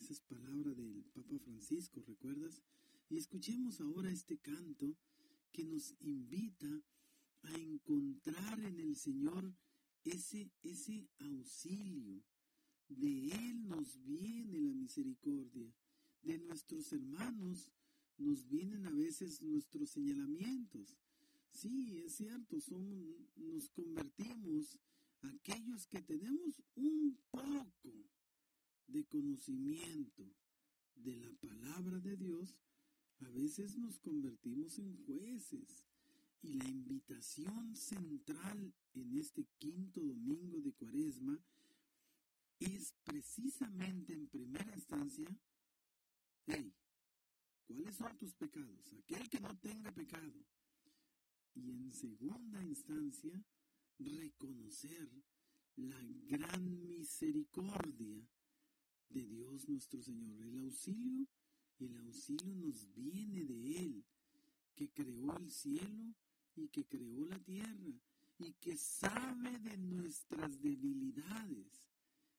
Esa 0.00 0.14
es 0.14 0.20
palabra 0.22 0.72
del 0.72 1.04
Papa 1.12 1.38
Francisco, 1.38 2.02
¿recuerdas? 2.06 2.62
Y 3.10 3.18
escuchemos 3.18 3.82
ahora 3.82 4.10
este 4.10 4.38
canto 4.38 4.96
que 5.52 5.62
nos 5.62 5.94
invita 6.00 6.82
a 7.42 7.54
encontrar 7.58 8.60
en 8.60 8.80
el 8.80 8.96
Señor 8.96 9.54
ese, 10.04 10.50
ese 10.62 11.10
auxilio. 11.18 12.24
De 12.88 13.26
Él 13.30 13.68
nos 13.68 14.02
viene 14.02 14.58
la 14.62 14.72
misericordia. 14.72 15.70
De 16.22 16.38
nuestros 16.38 16.92
hermanos 16.92 17.70
nos 18.16 18.48
vienen 18.48 18.86
a 18.86 18.92
veces 18.92 19.42
nuestros 19.42 19.90
señalamientos. 19.90 20.96
Sí, 21.52 21.98
es 21.98 22.14
cierto, 22.14 22.58
somos, 22.58 23.04
nos 23.36 23.68
convertimos 23.68 24.78
aquellos 25.20 25.86
que 25.86 26.00
tenemos 26.00 26.62
un 26.74 27.18
poco 27.30 28.08
de 28.90 29.04
conocimiento 29.06 30.24
de 30.94 31.16
la 31.16 31.32
palabra 31.34 31.98
de 32.00 32.16
Dios, 32.16 32.56
a 33.20 33.30
veces 33.30 33.76
nos 33.76 33.98
convertimos 34.00 34.78
en 34.78 34.96
jueces 35.04 35.86
y 36.42 36.54
la 36.54 36.68
invitación 36.68 37.76
central 37.76 38.74
en 38.94 39.16
este 39.18 39.46
quinto 39.58 40.00
domingo 40.00 40.60
de 40.60 40.72
Cuaresma 40.72 41.38
es 42.58 42.94
precisamente 43.04 44.12
en 44.12 44.26
primera 44.28 44.74
instancia, 44.74 45.28
hey, 46.46 46.74
¿Cuáles 47.70 47.94
son 47.94 48.18
tus 48.18 48.34
pecados? 48.34 48.92
Aquel 48.94 49.30
que 49.30 49.38
no 49.38 49.56
tenga 49.58 49.92
pecado. 49.92 50.44
Y 51.54 51.70
en 51.70 51.92
segunda 51.92 52.64
instancia, 52.64 53.44
reconocer 53.96 55.08
la 55.76 56.00
gran 56.26 56.84
misericordia 56.88 58.26
de 59.10 59.24
Dios 59.26 59.68
nuestro 59.68 60.02
Señor. 60.02 60.40
El 60.40 60.58
auxilio, 60.58 61.26
el 61.78 61.96
auxilio 61.98 62.54
nos 62.54 62.92
viene 62.94 63.44
de 63.44 63.76
Él, 63.76 64.04
que 64.74 64.90
creó 64.90 65.36
el 65.36 65.50
cielo 65.50 66.14
y 66.56 66.68
que 66.68 66.86
creó 66.86 67.26
la 67.26 67.38
tierra 67.38 68.00
y 68.38 68.52
que 68.54 68.76
sabe 68.76 69.58
de 69.58 69.76
nuestras 69.76 70.60
debilidades 70.60 71.82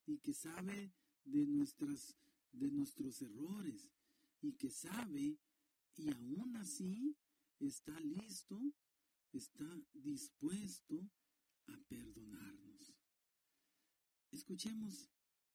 y 0.07 0.17
que 0.17 0.33
sabe 0.33 0.91
de 1.23 1.45
nuestras 1.45 2.15
de 2.51 2.69
nuestros 2.69 3.21
errores 3.21 3.87
y 4.41 4.53
que 4.53 4.69
sabe 4.69 5.37
y 5.95 6.09
aún 6.09 6.55
así 6.55 7.15
está 7.59 7.99
listo, 7.99 8.59
está 9.31 9.79
dispuesto 9.93 11.07
a 11.67 11.77
perdonarnos. 11.87 12.95
Escuchemos 14.31 15.10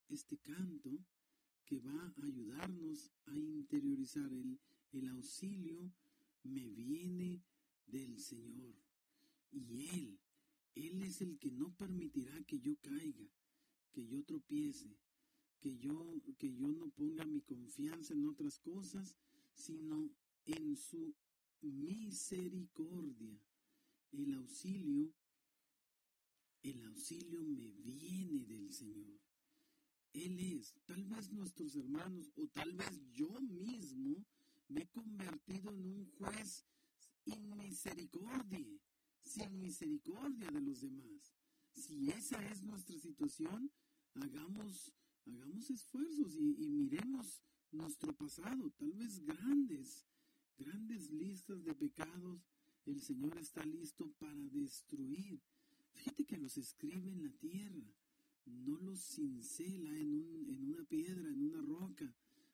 este 0.09 0.37
canto 0.37 1.05
que 1.65 1.79
va 1.79 2.13
a 2.15 2.25
ayudarnos 2.25 3.11
a 3.25 3.37
interiorizar 3.37 4.31
el, 4.31 4.59
el 4.91 5.07
auxilio 5.09 5.91
me 6.43 6.69
viene 6.69 7.43
del 7.85 8.19
Señor. 8.19 8.75
Y 9.51 9.87
Él, 9.89 10.19
Él 10.75 11.03
es 11.03 11.21
el 11.21 11.37
que 11.37 11.51
no 11.51 11.75
permitirá 11.75 12.41
que 12.43 12.59
yo 12.59 12.77
caiga, 12.77 13.27
que 13.91 14.07
yo 14.07 14.23
tropiece, 14.23 14.97
que 15.59 15.77
yo, 15.77 16.21
que 16.37 16.53
yo 16.53 16.71
no 16.71 16.89
ponga 16.89 17.25
mi 17.25 17.41
confianza 17.41 18.13
en 18.13 18.25
otras 18.25 18.59
cosas, 18.59 19.17
sino 19.53 20.09
en 20.45 20.75
su 20.77 21.15
misericordia. 21.61 23.41
El 24.11 24.33
auxilio, 24.35 25.13
el 26.63 26.83
auxilio 26.83 27.43
me 27.43 27.71
viene 27.71 28.45
del 28.45 28.71
Señor. 28.71 29.19
Él 30.13 30.39
es, 30.39 30.73
tal 30.85 31.05
vez 31.05 31.31
nuestros 31.31 31.75
hermanos 31.75 32.31
o 32.35 32.47
tal 32.47 32.73
vez 32.73 32.91
yo 33.13 33.29
mismo 33.41 34.25
me 34.69 34.81
he 34.81 34.87
convertido 34.87 35.71
en 35.71 35.85
un 35.85 36.05
juez 36.17 36.65
misericordia, 37.67 38.79
sin 39.23 39.59
misericordia 39.59 40.49
de 40.49 40.61
los 40.61 40.81
demás. 40.81 41.33
Si 41.73 42.09
esa 42.09 42.43
es 42.49 42.63
nuestra 42.63 42.97
situación, 42.97 43.71
hagamos, 44.15 44.93
hagamos 45.25 45.69
esfuerzos 45.69 46.35
y, 46.35 46.55
y 46.63 46.69
miremos 46.69 47.41
nuestro 47.71 48.15
pasado, 48.15 48.71
tal 48.77 48.93
vez 48.93 49.19
grandes, 49.25 50.07
grandes 50.57 51.11
listas 51.11 51.63
de 51.63 51.75
pecados, 51.75 52.41
el 52.85 53.01
Señor 53.01 53.37
está 53.37 53.65
listo 53.65 54.09
para 54.13 54.41
destruir. 54.49 55.41
Fíjate 55.91 56.25
que 56.25 56.37
los 56.37 56.57
escribe 56.57 57.11
en 57.11 57.23
la 57.23 57.31
tierra, 57.33 57.85
no 58.47 58.79
los 58.79 58.99
cincela 58.99 59.97
en, 59.97 60.13
un, 60.13 60.49
en 60.49 60.63
una 60.63 60.83
piedra, 60.83 61.29
en 61.29 61.41
una 61.41 61.61
roca, 61.61 62.13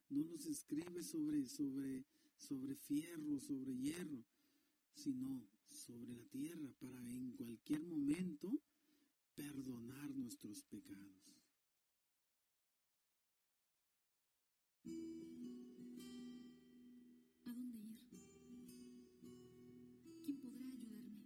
no 0.09 0.23
los 0.25 0.45
escribe 0.45 1.03
sobre, 1.03 1.47
sobre, 1.47 2.05
sobre 2.37 2.75
fierro, 2.75 3.39
sobre 3.39 3.75
hierro, 3.75 4.23
sino 4.93 5.47
sobre 5.69 6.13
la 6.13 6.23
tierra 6.25 6.71
para 6.79 6.99
en 7.09 7.31
cualquier 7.31 7.83
momento 7.83 8.61
perdonar 9.35 10.15
nuestros 10.15 10.63
pecados. 10.63 11.23
¿A 17.45 17.53
dónde 17.53 17.77
ir? 17.79 17.99
¿Quién 20.23 20.37
podrá 20.39 20.65
ayudarme? 20.67 21.23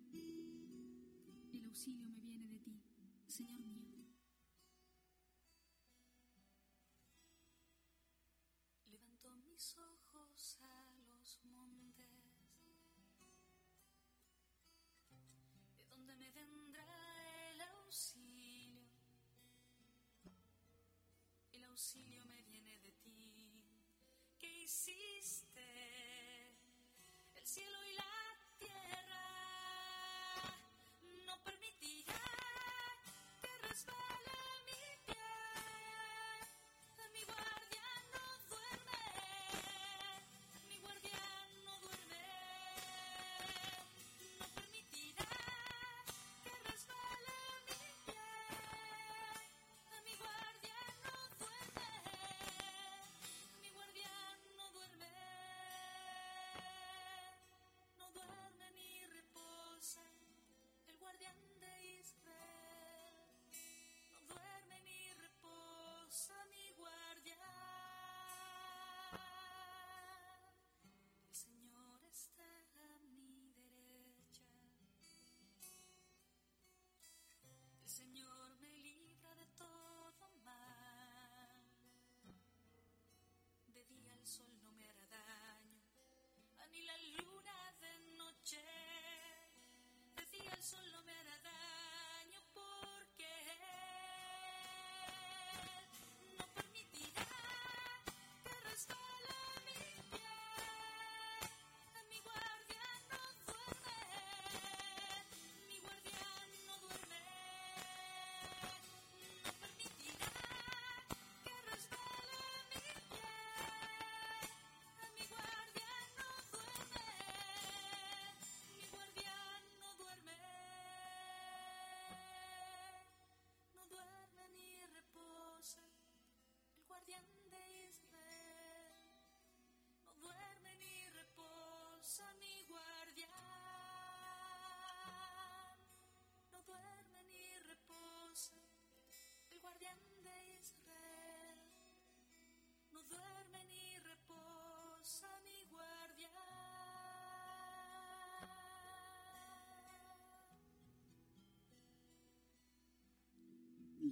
El 1.54 1.66
auxilio 1.66 2.08
me 2.08 2.20
viene 2.20 2.48
de 2.48 2.60
ti, 2.60 2.82
Señor 3.28 3.66
mío. 3.66 3.97
Auxilio 21.78 22.26
me 22.26 22.42
viene 22.42 22.80
de 22.80 22.92
ti. 23.04 23.54
¿Qué 24.40 24.50
hiciste? 24.64 25.62
El 27.36 27.46
cielo 27.46 27.78
y 27.86 27.94
la 27.94 28.14
tierra. 28.58 29.26
No 31.28 31.44
permitirá 31.44 31.97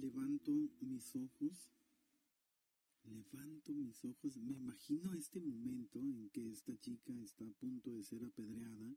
Levanto 0.00 0.52
mis 0.82 1.16
ojos, 1.16 1.70
levanto 3.04 3.72
mis 3.72 4.04
ojos, 4.04 4.36
me 4.36 4.52
imagino 4.52 5.14
este 5.14 5.40
momento 5.40 5.98
en 5.98 6.28
que 6.28 6.50
esta 6.50 6.78
chica 6.80 7.14
está 7.22 7.46
a 7.46 7.52
punto 7.52 7.90
de 7.90 8.04
ser 8.04 8.22
apedreada, 8.22 8.94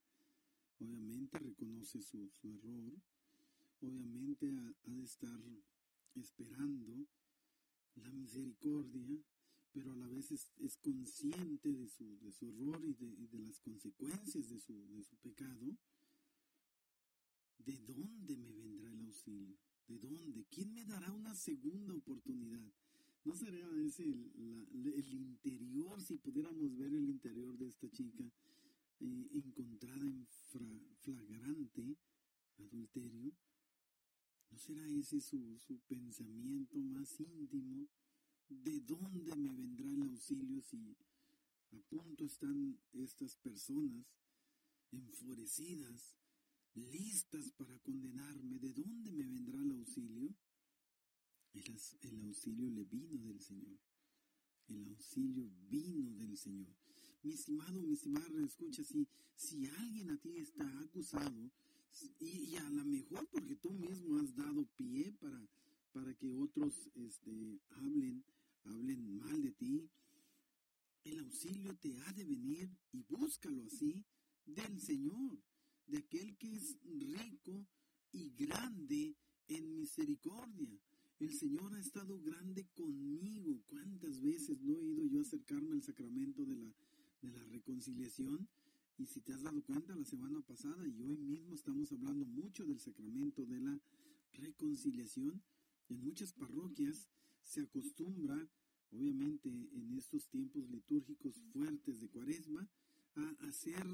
obviamente 0.80 1.40
reconoce 1.40 2.02
su, 2.02 2.30
su 2.34 2.52
error, 2.52 2.92
obviamente 3.80 4.52
ha, 4.52 4.76
de 4.84 5.04
estar 5.04 5.40
esperando 6.16 7.08
la 7.96 8.12
misericordia, 8.12 9.24
pero 9.72 9.94
a 9.94 9.96
la 9.96 10.08
vez 10.10 10.32
es, 10.34 10.52
es 10.60 10.76
consciente 10.78 11.72
de 11.72 11.88
su, 11.88 12.20
de 12.20 12.34
su 12.34 12.46
error 12.46 12.84
y 12.84 12.94
de, 12.94 13.16
de 13.28 13.40
las 13.40 13.62
consecuencias 13.62 14.50
de 14.50 14.60
su, 14.60 14.74
de 14.90 15.04
su 15.04 15.16
pecado, 15.16 15.78
¿de 17.60 17.78
dónde 17.88 18.36
me 18.36 18.52
vendrá 18.52 18.92
el 18.92 19.00
auxilio? 19.00 19.69
¿De 19.90 19.98
dónde? 19.98 20.46
¿Quién 20.52 20.72
me 20.72 20.86
dará 20.86 21.12
una 21.12 21.34
segunda 21.34 21.96
oportunidad? 21.96 22.72
¿No 23.26 23.36
sería 23.36 23.68
ese 23.84 24.04
el, 24.04 25.14
interior, 25.14 26.00
si 26.04 26.16
pudiéramos 26.18 26.78
ver 26.78 26.94
el 26.94 27.10
interior 27.10 27.58
de 27.58 27.68
esta 27.68 27.90
chica 27.90 28.24
eh, 29.00 29.30
encontrada 29.34 30.06
en 30.06 30.28
flagrante 31.02 31.98
adulterio? 32.60 33.34
¿No 34.52 34.60
será 34.60 34.88
ese 34.90 35.20
su, 35.22 35.58
su 35.58 35.80
pensamiento 35.88 36.78
más 36.78 37.20
íntimo? 37.20 37.90
¿De 38.48 38.82
dónde 38.82 39.36
me 39.36 39.56
vendrá 39.56 39.90
el 39.90 40.04
auxilio 40.04 40.62
si 40.62 40.96
a 41.72 41.80
punto 41.90 42.26
están 42.26 42.80
estas 42.94 43.36
personas 43.38 44.06
enfurecidas, 44.92 46.19
listas 46.76 47.52
para 47.52 47.78
condenarme? 47.80 48.60
¿De 48.60 48.74
dónde 48.74 49.12
me 49.12 49.28
vendrá 49.28 49.62
el 49.62 49.72
auxilio? 49.72 50.36
El, 51.54 51.80
el 52.02 52.22
auxilio 52.22 52.70
le 52.70 52.86
vino 52.86 53.18
del 53.18 53.40
Señor. 53.42 53.80
El 54.68 54.88
auxilio 54.88 55.50
vino 55.70 56.14
del 56.16 56.38
Señor. 56.38 56.76
Mi 57.24 57.34
estimado, 57.34 57.82
mi 57.82 57.94
estimada, 57.94 58.46
escucha, 58.46 58.84
si, 58.84 59.08
si 59.36 59.66
alguien 59.66 60.12
a 60.12 60.18
ti 60.18 60.38
está 60.38 60.66
acusado, 60.80 61.52
y, 62.20 62.26
y 62.26 62.56
a 62.56 62.70
lo 62.70 62.86
mejor 62.86 63.28
porque 63.30 63.56
tú 63.56 63.72
mismo 63.72 64.20
has 64.20 64.34
dado 64.36 64.66
pie 64.78 65.12
para, 65.20 65.50
para 65.92 66.14
que 66.14 66.32
otros 66.32 66.90
este, 66.96 67.60
hablen, 67.72 68.24
hablen 68.64 69.18
mal 69.18 69.42
de 69.42 69.52
ti, 69.52 69.90
el 71.04 71.20
auxilio 71.20 71.76
te 71.78 71.98
ha 71.98 72.14
de 72.14 72.26
venir, 72.26 72.70
y 72.92 73.04
búscalo 73.04 73.64
así, 73.64 74.06
del 74.46 74.80
Señor, 74.80 75.40
de 75.90 75.98
aquel 75.98 76.38
que 76.38 76.56
es 76.56 76.78
rico 76.84 77.68
y 78.12 78.30
grande 78.32 79.16
en 79.48 79.76
misericordia. 79.76 80.80
El 81.20 81.34
Señor 81.34 81.74
ha 81.74 81.80
estado 81.80 82.22
grande 82.22 82.68
conmigo. 82.76 83.62
¿Cuántas 83.68 84.22
veces 84.22 84.62
no 84.62 84.78
he 84.78 84.86
ido 84.86 85.06
yo 85.06 85.20
a 85.20 85.24
acercarme 85.24 85.74
al 85.74 85.84
sacramento 85.84 86.46
de 86.46 86.56
la, 86.56 86.74
de 87.22 87.32
la 87.32 87.44
reconciliación? 87.46 88.48
Y 88.98 89.08
si 89.08 89.22
te 89.22 89.34
has 89.34 89.42
dado 89.42 89.62
cuenta, 89.64 89.96
la 89.96 90.06
semana 90.06 90.42
pasada 90.42 90.88
y 90.88 91.02
hoy 91.02 91.18
mismo 91.18 91.56
estamos 91.56 91.92
hablando 91.92 92.26
mucho 92.26 92.66
del 92.66 92.80
sacramento 92.80 93.46
de 93.46 93.60
la 93.60 93.82
reconciliación. 94.34 95.42
En 95.90 96.02
muchas 96.02 96.34
parroquias 96.34 97.10
se 97.42 97.62
acostumbra, 97.62 98.48
obviamente 98.92 99.50
en 99.50 99.94
estos 99.94 100.30
tiempos 100.30 100.70
litúrgicos 100.70 101.42
fuertes 101.52 102.00
de 102.00 102.10
cuaresma, 102.10 102.70
a 103.16 103.30
hacer 103.48 103.86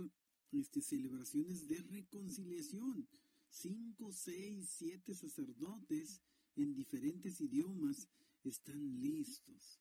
este, 0.60 0.82
celebraciones 0.82 1.68
de 1.68 1.82
reconciliación. 1.82 3.08
Cinco, 3.50 4.12
seis, 4.12 4.70
siete 4.78 5.14
sacerdotes 5.14 6.22
en 6.56 6.74
diferentes 6.74 7.40
idiomas 7.42 8.10
están 8.44 9.00
listos 9.02 9.80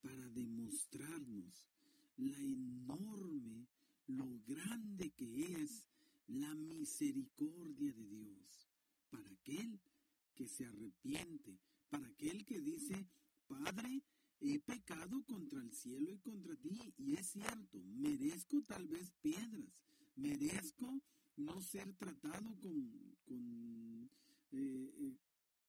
para 0.00 0.28
demostrarnos 0.30 1.68
la 2.16 2.38
enorme, 2.38 3.66
lo 4.06 4.40
grande 4.46 5.10
que 5.12 5.62
es 5.62 5.88
la 6.26 6.54
misericordia 6.54 7.92
de 7.92 8.06
Dios 8.06 8.68
para 9.10 9.30
aquel 9.30 9.80
que 10.34 10.48
se 10.48 10.64
arrepiente, 10.64 11.58
para 11.88 12.06
aquel 12.06 12.44
que 12.44 12.60
dice, 12.60 13.06
Padre, 13.46 14.02
he 14.40 14.58
pecado 14.58 15.22
contra 15.24 15.60
el 15.60 15.72
cielo 15.72 16.10
y 16.10 16.18
contra 16.18 16.56
ti, 16.56 16.94
y 16.98 17.14
es 17.14 17.26
cierto, 17.28 17.82
merezco 17.84 18.62
tal 18.62 18.88
vez 18.88 19.12
piedras, 19.20 19.72
merezco 20.16 21.02
no 21.36 21.60
ser 21.60 21.92
tratado 21.94 22.56
con, 22.60 23.16
con, 23.24 24.10
eh, 24.52 24.92
eh, 24.98 25.16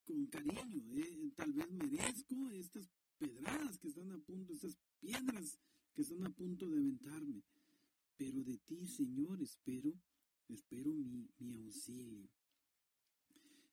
con 0.06 0.26
cariño, 0.28 0.84
eh, 0.98 1.32
tal 1.36 1.54
vez 1.54 1.70
merezco 1.72 2.50
estas 2.52 2.90
pedradas 3.18 3.78
que 3.80 3.88
están 3.88 4.12
a 4.12 4.20
punto, 4.20 4.54
estas 4.54 4.78
piedras 5.00 5.60
que 5.94 6.02
están 6.02 6.24
a 6.26 6.30
punto 6.30 6.70
de 6.70 6.78
aventarme, 6.78 7.44
pero 8.18 8.44
de 8.44 8.58
ti, 8.58 8.86
Señor, 8.88 9.42
espero, 9.42 9.94
espero 10.50 10.94
mi, 10.94 11.30
mi 11.40 11.58
auxilio. 11.58 12.30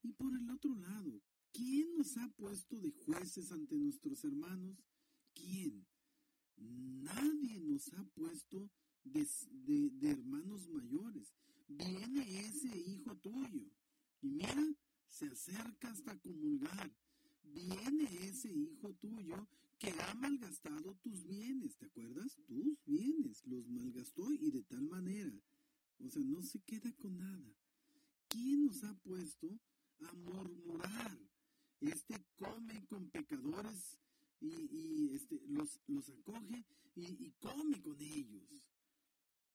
Y 0.02 0.12
por 0.12 0.34
el 0.34 0.48
otro 0.50 0.74
lado, 0.76 1.20
¿quién 1.52 1.96
nos 1.96 2.16
ha 2.16 2.28
puesto 2.28 2.80
de 2.80 2.90
jueces 2.90 3.52
ante 3.52 3.76
nuestros 3.76 4.24
hermanos? 4.24 4.78
¿Quién? 5.34 5.86
Nadie 6.56 7.60
nos 7.60 7.92
ha 7.94 8.04
puesto 8.04 8.70
de, 9.04 9.26
de- 9.90 10.10
hermanos 10.10 10.68
mayores. 10.68 11.32
Viene 11.68 12.40
ese 12.40 12.76
hijo 12.76 13.16
tuyo 13.18 13.70
y 14.22 14.28
mira, 14.30 14.74
se 15.08 15.26
acerca 15.26 15.90
hasta 15.90 16.18
comulgar. 16.18 16.92
Viene 17.44 18.04
ese 18.28 18.52
hijo 18.52 18.92
tuyo 18.94 19.48
que 19.78 19.90
ha 19.90 20.14
malgastado 20.14 20.94
tus 21.02 21.24
bienes, 21.26 21.76
¿te 21.76 21.86
acuerdas? 21.86 22.36
Tus 22.46 22.78
bienes, 22.84 23.44
los 23.46 23.66
malgastó 23.68 24.32
y 24.32 24.50
de 24.50 24.62
tal 24.64 24.82
manera. 24.82 25.32
O 25.98 26.08
sea, 26.10 26.22
no 26.22 26.42
se 26.42 26.60
queda 26.60 26.92
con 26.96 27.16
nada. 27.18 27.54
¿Quién 28.28 28.64
nos 28.64 28.84
ha 28.84 28.94
puesto 29.00 29.48
a 30.00 30.12
murmurar? 30.14 31.18
Este 31.80 32.14
come 32.36 32.84
con 32.86 33.08
pecadores 33.10 33.98
y, 34.40 35.10
este, 35.14 35.40
los, 35.48 35.80
los 35.86 36.08
acoge 36.10 36.64
y 36.94 37.30
come 37.40 37.80
con 37.80 38.00
ellos. 38.00 38.62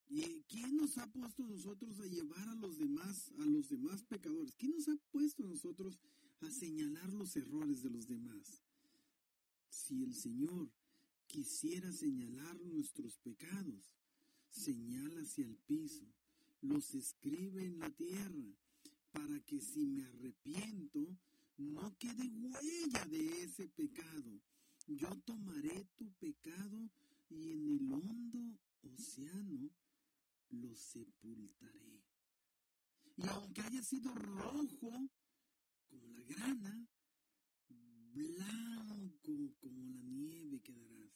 ¿Y 0.07 0.43
quién 0.47 0.77
nos 0.77 0.97
ha 0.97 1.11
puesto 1.11 1.43
a 1.43 1.47
nosotros 1.47 1.99
a 1.99 2.05
llevar 2.05 2.47
a 2.47 2.55
los 2.55 2.77
demás, 2.77 3.31
a 3.39 3.45
los 3.45 3.69
demás 3.69 4.03
pecadores? 4.03 4.55
¿Quién 4.55 4.71
nos 4.71 4.87
ha 4.87 4.95
puesto 5.11 5.43
a 5.43 5.47
nosotros 5.47 5.99
a 6.41 6.51
señalar 6.51 7.11
los 7.13 7.35
errores 7.35 7.81
de 7.81 7.89
los 7.89 8.07
demás? 8.07 8.61
Si 9.69 10.03
el 10.03 10.13
Señor 10.13 10.71
quisiera 11.25 11.91
señalar 11.91 12.61
nuestros 12.61 13.17
pecados, 13.17 13.95
señala 14.49 15.21
hacia 15.21 15.45
el 15.45 15.57
piso, 15.57 16.05
los 16.61 16.93
escribe 16.93 17.65
en 17.65 17.79
la 17.79 17.89
tierra, 17.89 18.45
para 19.11 19.39
que 19.41 19.59
si 19.59 19.85
me 19.85 20.05
arrepiento, 20.05 21.17
no 21.57 21.97
quede 21.97 22.29
huella 22.29 23.05
de 23.05 23.43
ese 23.43 23.67
pecado. 23.69 24.41
Yo 24.87 25.09
tomaré 25.25 25.87
tu 25.95 26.11
pecado 26.13 26.91
y 27.29 27.51
en 27.51 27.67
el 27.67 27.91
hondo 27.91 28.59
océano 28.81 29.71
lo 30.49 30.75
sepultaré. 30.75 32.03
Y 33.17 33.27
aunque 33.27 33.61
haya 33.61 33.81
sido 33.81 34.13
rojo 34.13 35.09
como 35.87 36.07
la 36.09 36.21
grana, 36.23 36.87
blanco 38.13 39.55
como 39.59 39.83
la 39.83 40.01
nieve 40.03 40.61
quedarás. 40.61 41.11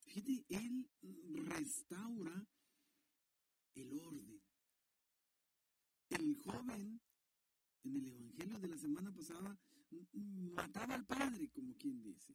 Fíjate, 0.00 0.44
Él 0.48 0.90
restaura 1.46 2.46
el 3.74 3.98
orden. 4.00 4.42
El 6.08 6.36
joven 6.44 7.00
en 7.84 7.96
el 7.96 8.06
Evangelio 8.06 8.58
de 8.58 8.68
la 8.68 8.76
semana 8.76 9.12
pasada 9.12 9.58
mataba 10.22 10.94
al 10.94 11.06
padre, 11.06 11.50
como 11.50 11.76
quien 11.76 12.02
dice, 12.02 12.34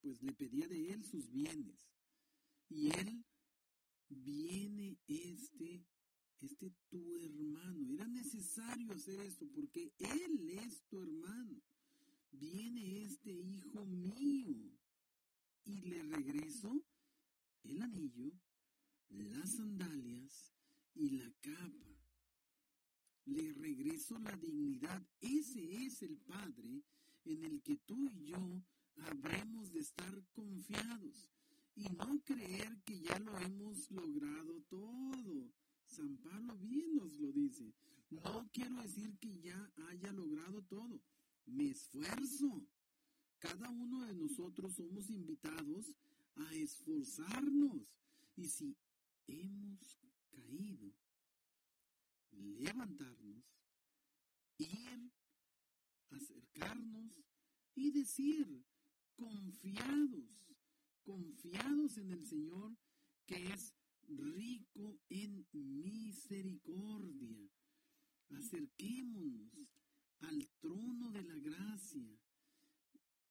pues 0.00 0.22
le 0.22 0.32
pedía 0.32 0.66
de 0.66 0.92
él 0.92 1.04
sus 1.04 1.30
bienes. 1.30 1.78
Y 2.68 2.88
él 2.98 3.24
viene 4.14 4.98
este, 5.06 5.84
este 6.40 6.72
tu 6.88 7.18
hermano. 7.18 7.92
Era 7.92 8.06
necesario 8.08 8.92
hacer 8.92 9.20
esto 9.20 9.46
porque 9.54 9.92
él 9.98 10.50
es 10.50 10.82
tu 10.88 11.00
hermano. 11.00 11.60
Viene 12.32 13.02
este 13.02 13.30
hijo 13.32 13.84
mío 13.86 14.72
y 15.64 15.80
le 15.82 16.02
regreso 16.02 16.84
el 17.64 17.82
anillo, 17.82 18.32
las 19.10 19.56
sandalias 19.56 20.52
y 20.94 21.10
la 21.10 21.30
capa. 21.40 21.92
Le 23.26 23.52
regreso 23.52 24.18
la 24.18 24.36
dignidad. 24.36 25.06
Ese 25.20 25.84
es 25.84 26.02
el 26.02 26.16
Padre 26.18 26.82
en 27.24 27.44
el 27.44 27.62
que 27.62 27.76
tú 27.76 28.08
y 28.08 28.24
yo 28.24 28.62
habremos 28.96 29.72
de 29.72 29.80
estar 29.80 30.24
confiados 30.32 31.28
y 31.74 31.84
no 31.90 32.22
creer 32.24 32.82
que 32.84 33.00
ya 33.00 33.18
lo 33.18 33.36
hemos 33.38 33.90
logrado 33.90 34.60
todo. 34.68 35.52
San 35.86 36.16
Pablo 36.18 36.56
bien 36.58 36.94
nos 36.94 37.18
lo 37.18 37.32
dice. 37.32 37.72
No 38.10 38.48
quiero 38.52 38.80
decir 38.82 39.16
que 39.18 39.40
ya 39.40 39.72
haya 39.88 40.12
logrado 40.12 40.62
todo. 40.62 41.00
Me 41.46 41.70
esfuerzo. 41.70 42.66
Cada 43.38 43.70
uno 43.70 44.06
de 44.06 44.14
nosotros 44.14 44.74
somos 44.74 45.10
invitados 45.10 45.92
a 46.36 46.54
esforzarnos. 46.54 47.94
Y 48.36 48.48
si 48.48 48.76
hemos 49.26 49.98
caído, 50.30 50.92
levantarnos, 52.32 53.44
ir, 54.58 55.10
acercarnos 56.10 57.12
y 57.74 57.90
decir, 57.90 58.64
confiados, 59.16 60.51
confiados 61.04 61.98
en 61.98 62.10
el 62.10 62.26
Señor 62.26 62.76
que 63.26 63.36
es 63.52 63.74
rico 64.08 65.00
en 65.08 65.46
misericordia. 65.52 67.50
Acerquémonos 68.30 69.68
al 70.20 70.48
trono 70.60 71.10
de 71.10 71.22
la 71.22 71.38
gracia 71.38 72.18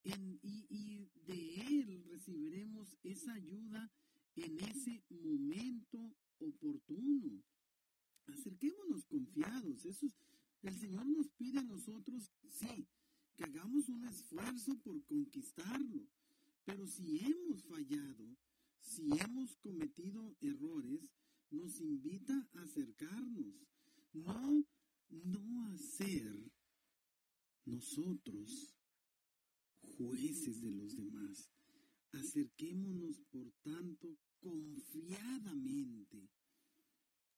y, 0.03 0.39
y 0.43 1.09
de 1.25 1.55
Él 1.61 2.03
recibiremos 2.09 2.97
esa 3.03 3.33
ayuda 3.33 3.91
en 4.35 4.59
ese 4.59 5.03
momento 5.09 6.15
oportuno. 6.39 7.43
Acerquémonos 8.27 9.05
confiados. 9.05 9.85
Eso 9.85 10.07
el 10.63 10.77
Señor 10.77 11.07
nos 11.07 11.27
pide 11.29 11.59
a 11.59 11.63
nosotros, 11.63 12.31
sí, 12.49 12.87
que 13.35 13.43
hagamos 13.43 13.89
un 13.89 14.05
esfuerzo 14.05 14.77
por 14.79 15.03
conquistarlo. 15.05 16.07
Pero 16.65 16.85
si 16.87 17.19
hemos 17.19 17.63
fallado, 17.63 18.37
si 18.79 19.07
hemos 19.19 19.55
cometido 19.57 20.35
errores, 20.41 21.11
nos 21.49 21.79
invita 21.79 22.49
a 22.53 22.61
acercarnos, 22.61 23.67
no, 24.13 24.65
no 25.09 25.65
a 25.67 25.77
ser 25.77 26.51
nosotros 27.65 28.75
jueces 29.97 30.61
de 30.61 30.71
los 30.71 30.95
demás. 30.95 31.49
Acerquémonos, 32.11 33.21
por 33.31 33.51
tanto, 33.63 34.17
confiadamente 34.39 36.29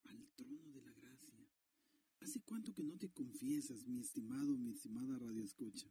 al 0.06 0.28
trono 0.36 0.72
de 0.72 0.82
la 0.82 0.92
gracia. 0.94 1.48
¿Hace 2.20 2.42
cuánto 2.42 2.74
que 2.74 2.84
no 2.84 2.98
te 2.98 3.12
confiesas, 3.12 3.86
mi 3.86 4.00
estimado, 4.00 4.58
mi 4.58 4.72
estimada 4.72 5.20
radio 5.20 5.44
escucha? 5.44 5.88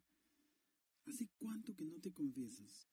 ¿Hace 1.04 1.28
cuánto 1.38 1.74
que 1.74 1.84
no 1.84 2.00
te 2.00 2.12
confiesas? 2.12 2.88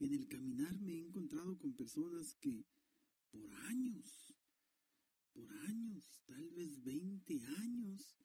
En 0.00 0.14
el 0.14 0.26
caminar 0.28 0.80
me 0.80 0.94
he 0.94 0.98
encontrado 0.98 1.58
con 1.58 1.74
personas 1.74 2.34
que 2.40 2.64
por 3.30 3.52
años, 3.52 4.34
por 5.34 5.52
años, 5.52 6.22
tal 6.24 6.50
vez 6.52 6.82
20 6.82 7.44
años, 7.44 8.16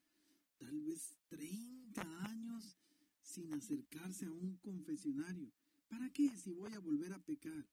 tal 0.56 0.80
vez 0.80 1.18
30 1.28 2.24
años, 2.24 2.78
sin 3.20 3.52
acercarse 3.52 4.24
a 4.24 4.32
un 4.32 4.56
confesionario. 4.56 5.52
¿Para 5.88 6.10
qué 6.14 6.34
si 6.38 6.54
voy 6.54 6.72
a 6.72 6.80
volver 6.80 7.12
a 7.12 7.22
pecar? 7.22 7.68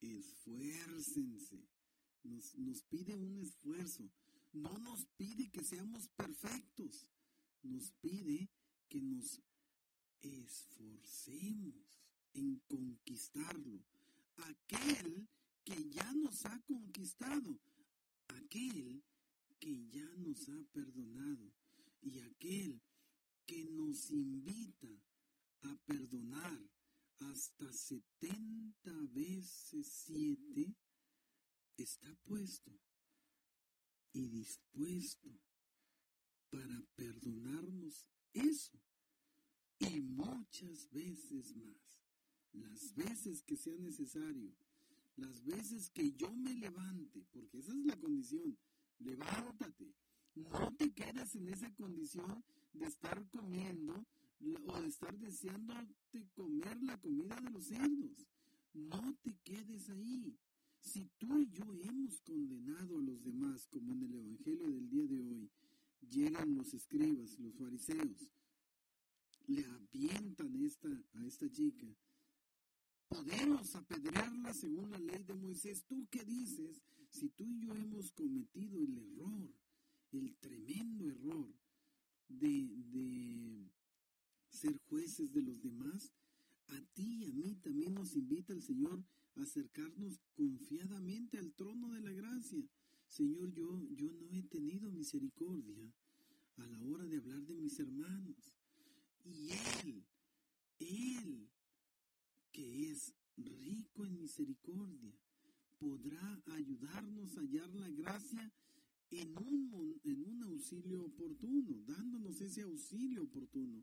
Esfuércense. 0.00 1.68
Nos, 2.22 2.54
nos 2.54 2.84
pide 2.84 3.16
un 3.16 3.36
esfuerzo. 3.40 4.08
No 4.52 4.78
nos 4.78 5.06
pide 5.16 5.50
que 5.50 5.64
seamos 5.64 6.06
perfectos. 6.08 7.08
Nos 7.64 7.90
pide 8.00 8.48
que 8.88 9.02
nos 9.02 9.42
esforcemos 10.20 11.92
en 12.34 12.60
conquistarlo. 12.68 13.84
Aquel 14.36 15.28
que 15.64 15.90
ya 15.90 16.12
nos 16.14 16.44
ha 16.46 16.60
conquistado, 16.62 17.60
aquel 18.28 19.02
que 19.58 19.88
ya 19.88 20.16
nos 20.16 20.48
ha 20.48 20.64
perdonado. 20.72 21.52
Y 22.00 22.18
aquel 22.18 22.82
que 23.46 23.64
nos 23.64 24.10
invita 24.10 24.88
a 25.62 25.76
perdonar 25.86 26.58
hasta 27.18 27.72
70 27.72 28.92
veces 29.12 29.86
7 30.06 30.74
está 31.76 32.14
puesto 32.24 32.72
y 34.12 34.28
dispuesto 34.28 35.30
para 36.50 36.82
perdonarnos 36.96 38.06
eso 38.32 38.78
y 39.78 40.00
muchas 40.00 40.90
veces 40.90 41.56
más 41.56 41.81
las 42.52 42.94
veces 42.94 43.42
que 43.42 43.56
sea 43.56 43.76
necesario, 43.78 44.52
las 45.16 45.44
veces 45.44 45.90
que 45.90 46.12
yo 46.12 46.32
me 46.32 46.54
levante, 46.54 47.24
porque 47.32 47.58
esa 47.58 47.72
es 47.72 47.84
la 47.84 47.96
condición, 47.96 48.56
levántate, 48.98 49.94
no 50.34 50.74
te 50.76 50.92
quedes 50.92 51.34
en 51.34 51.48
esa 51.48 51.72
condición 51.74 52.42
de 52.72 52.86
estar 52.86 53.28
comiendo 53.28 54.06
o 54.66 54.80
de 54.80 54.88
estar 54.88 55.16
deseando 55.18 55.74
comer 56.34 56.82
la 56.82 57.00
comida 57.00 57.36
de 57.36 57.50
los 57.50 57.66
cerdos, 57.66 58.26
no 58.74 59.14
te 59.22 59.36
quedes 59.44 59.88
ahí. 59.90 60.36
Si 60.80 61.08
tú 61.18 61.38
y 61.38 61.50
yo 61.50 61.64
hemos 61.74 62.20
condenado 62.22 62.98
a 62.98 63.02
los 63.02 63.22
demás, 63.22 63.66
como 63.68 63.92
en 63.92 64.02
el 64.02 64.14
Evangelio 64.14 64.70
del 64.70 64.88
día 64.88 65.06
de 65.06 65.20
hoy, 65.20 65.50
llegan 66.10 66.56
los 66.56 66.74
escribas, 66.74 67.38
los 67.38 67.54
fariseos, 67.54 68.28
le 69.46 69.64
avientan 69.64 70.56
esta, 70.56 70.88
a 71.14 71.24
esta 71.24 71.50
chica, 71.50 71.86
podemos 73.12 73.74
apedrearla 73.74 74.54
según 74.54 74.90
la 74.90 74.98
ley 74.98 75.22
de 75.24 75.34
Moisés. 75.34 75.84
¿Tú 75.86 76.06
qué 76.10 76.24
dices 76.24 76.82
si 77.10 77.28
tú 77.28 77.44
y 77.44 77.60
yo 77.60 77.74
hemos 77.74 78.10
cometido 78.12 78.82
el 78.82 78.96
error, 78.96 79.52
el 80.12 80.34
tremendo 80.36 81.08
error 81.10 81.52
de, 82.28 82.70
de 82.90 83.70
ser 84.48 84.78
jueces 84.88 85.32
de 85.32 85.42
los 85.42 85.60
demás? 85.62 86.10
A 86.68 86.80
ti 86.94 87.18
y 87.20 87.24
a 87.24 87.32
mí 87.32 87.54
también 87.56 87.94
nos 87.94 88.14
invita 88.14 88.54
el 88.54 88.62
Señor 88.62 89.04
a 89.36 89.42
acercarnos 89.42 90.18
confiadamente 90.34 91.38
al 91.38 91.52
trono 91.52 91.92
de 91.92 92.00
la 92.00 92.12
gracia. 92.12 92.64
Señor, 93.08 93.52
yo, 93.52 93.86
yo 93.90 94.10
no 94.10 94.30
he 94.30 94.42
tenido 94.44 94.90
misericordia 94.90 95.92
a 96.56 96.66
la 96.66 96.82
hora 96.82 97.04
de 97.04 97.18
hablar 97.18 97.42
de 97.42 97.56
mis 97.56 97.78
hermanos. 97.78 98.54
Y 99.24 99.50
Él, 99.84 100.06
Él 100.78 101.51
que 102.52 102.90
es 102.90 103.14
rico 103.36 104.04
en 104.04 104.20
misericordia, 104.20 105.12
podrá 105.78 106.42
ayudarnos 106.46 107.36
a 107.36 107.40
hallar 107.40 107.74
la 107.74 107.90
gracia 107.90 108.52
en 109.10 109.36
un, 109.36 110.00
en 110.04 110.24
un 110.24 110.42
auxilio 110.44 111.04
oportuno, 111.04 111.82
dándonos 111.86 112.40
ese 112.40 112.62
auxilio 112.62 113.24
oportuno. 113.24 113.82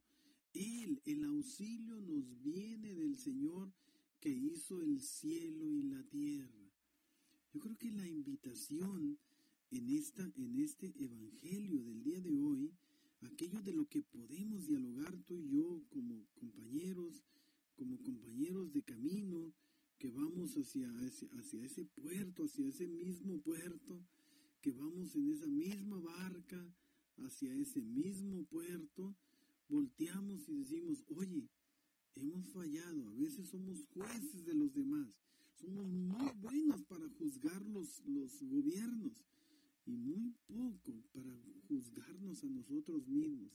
Él, 0.54 1.02
el 1.06 1.24
auxilio 1.26 2.02
nos 2.02 2.42
viene 2.42 2.96
del 2.96 3.18
Señor 3.18 3.72
que 4.20 4.30
hizo 4.30 4.82
el 4.82 5.02
cielo 5.02 5.72
y 5.72 5.84
la 5.84 6.04
tierra. 6.04 6.72
Yo 7.54 7.60
creo 7.60 7.78
que 7.78 7.92
la 7.92 8.08
invitación 8.08 9.18
en, 9.72 9.90
esta, 9.90 10.24
en 10.36 10.56
este 10.60 10.94
Evangelio 10.98 11.84
del 11.84 12.04
día 12.04 12.22
de 12.22 12.36
hoy, 12.38 12.74
aquello 13.22 13.62
de 13.62 13.74
lo 13.74 13.88
que 13.88 14.02
podemos 14.02 14.68
dialogar 14.68 15.16
tú 15.26 15.38
y 15.38 15.50
yo 15.50 15.84
como 15.90 16.26
compañeros, 16.36 17.24
como 17.80 17.98
compañeros 18.02 18.74
de 18.74 18.84
camino 18.84 19.54
que 19.98 20.12
vamos 20.12 20.58
hacia 20.58 20.92
ese, 21.02 21.86
puerto, 21.86 22.44
hacia 22.44 22.68
ese 22.68 22.88
mismo 22.88 23.40
puerto, 23.40 24.04
que 24.62 24.74
vamos 24.74 25.16
en 25.16 25.30
esa 25.30 25.48
misma 25.48 25.98
barca, 26.02 26.62
hacia 27.20 27.56
ese 27.56 27.82
mismo 27.82 28.44
puerto, 28.44 29.16
volteamos 29.70 30.50
y 30.50 30.56
decimos, 30.56 31.06
oye, 31.08 31.48
hemos 32.16 32.50
fallado, 32.50 33.08
a 33.08 33.14
veces 33.14 33.48
somos 33.48 33.86
jueces 33.94 34.46
de 34.46 34.56
los 34.56 34.74
demás, 34.74 35.18
somos 35.56 35.88
muy 35.88 36.32
buenos 36.42 36.84
para 36.84 37.08
juzgar 37.18 37.62
los, 37.66 38.04
los 38.06 38.44
gobiernos 38.44 39.24
y 39.86 39.96
muy 39.96 40.34
poco 40.48 41.02
para 41.14 41.34
juzgarnos 41.70 42.44
a 42.44 42.48
nosotros 42.50 43.08
mismos. 43.08 43.52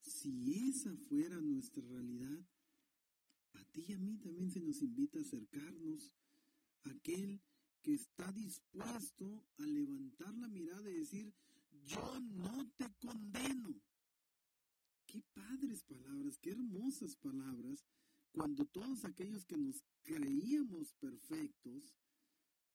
Si 0.00 0.68
esa 0.68 0.96
fuera 0.96 1.40
nuestra 1.42 1.82
realidad, 1.88 2.40
a 3.54 3.64
ti 3.64 3.84
y 3.88 3.92
a 3.92 3.98
mí 3.98 4.16
también 4.18 4.50
se 4.50 4.60
nos 4.60 4.82
invita 4.82 5.18
a 5.18 5.22
acercarnos 5.22 6.12
a 6.84 6.90
aquel 6.90 7.40
que 7.82 7.94
está 7.94 8.30
dispuesto 8.32 9.46
a 9.58 9.66
levantar 9.66 10.34
la 10.36 10.48
mirada 10.48 10.90
y 10.90 10.94
decir, 10.94 11.34
yo 11.84 12.20
no 12.20 12.70
te 12.76 12.92
condeno. 13.00 13.80
Qué 15.06 15.22
padres 15.34 15.82
palabras, 15.84 16.38
qué 16.38 16.50
hermosas 16.50 17.16
palabras, 17.16 17.86
cuando 18.32 18.64
todos 18.66 19.04
aquellos 19.04 19.44
que 19.44 19.56
nos 19.56 19.82
creíamos 20.02 20.92
perfectos, 20.94 21.96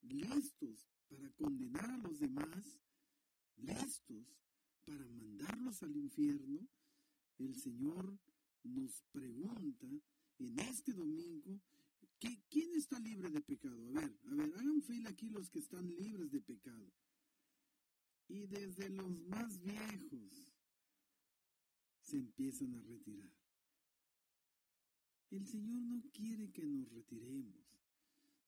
listos 0.01 0.89
para 1.07 1.29
condenar 1.31 1.89
a 1.89 1.97
los 1.97 2.19
demás, 2.19 2.81
listos 3.55 4.37
para 4.83 5.07
mandarlos 5.07 5.81
al 5.83 5.95
infierno, 5.95 6.67
el 7.37 7.55
Señor 7.55 8.19
nos 8.63 9.01
pregunta 9.11 9.87
en 10.39 10.59
este 10.59 10.93
domingo, 10.93 11.61
¿quién 12.49 12.73
está 12.75 12.99
libre 12.99 13.29
de 13.29 13.41
pecado? 13.41 13.87
A 13.87 13.91
ver, 13.91 14.19
a 14.29 14.35
ver, 14.35 14.53
hagan 14.55 14.81
fila 14.81 15.09
aquí 15.09 15.29
los 15.29 15.49
que 15.49 15.59
están 15.59 15.87
libres 15.95 16.31
de 16.31 16.41
pecado. 16.41 16.91
Y 18.27 18.47
desde 18.47 18.89
los 18.89 19.19
más 19.27 19.61
viejos 19.61 20.45
se 22.01 22.17
empiezan 22.17 22.73
a 22.75 22.81
retirar. 22.81 23.31
El 25.31 25.45
Señor 25.47 25.81
no 25.81 26.01
quiere 26.11 26.51
que 26.51 26.65
nos 26.65 26.89
retiremos. 26.91 27.65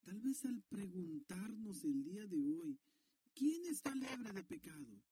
Tal 0.02 0.20
vez 0.20 0.44
al 0.46 0.62
preguntarnos 0.62 1.84
el 1.84 2.02
día 2.02 2.26
de 2.26 2.42
hoy, 2.46 2.78
¿quién 3.34 3.66
está 3.66 3.94
libre 3.94 4.32
de 4.32 4.42
pecado? 4.42 5.02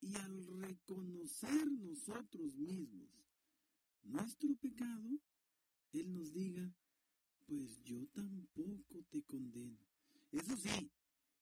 Y 0.00 0.14
al 0.16 0.46
reconocer 0.60 1.70
nosotros 1.72 2.56
mismos 2.56 3.10
nuestro 4.04 4.54
pecado, 4.56 5.20
Él 5.92 6.12
nos 6.12 6.32
diga, 6.32 6.72
pues 7.46 7.82
yo 7.82 8.06
tampoco 8.08 9.02
te 9.10 9.22
condeno. 9.22 9.78
Eso 10.32 10.56
sí, 10.56 10.90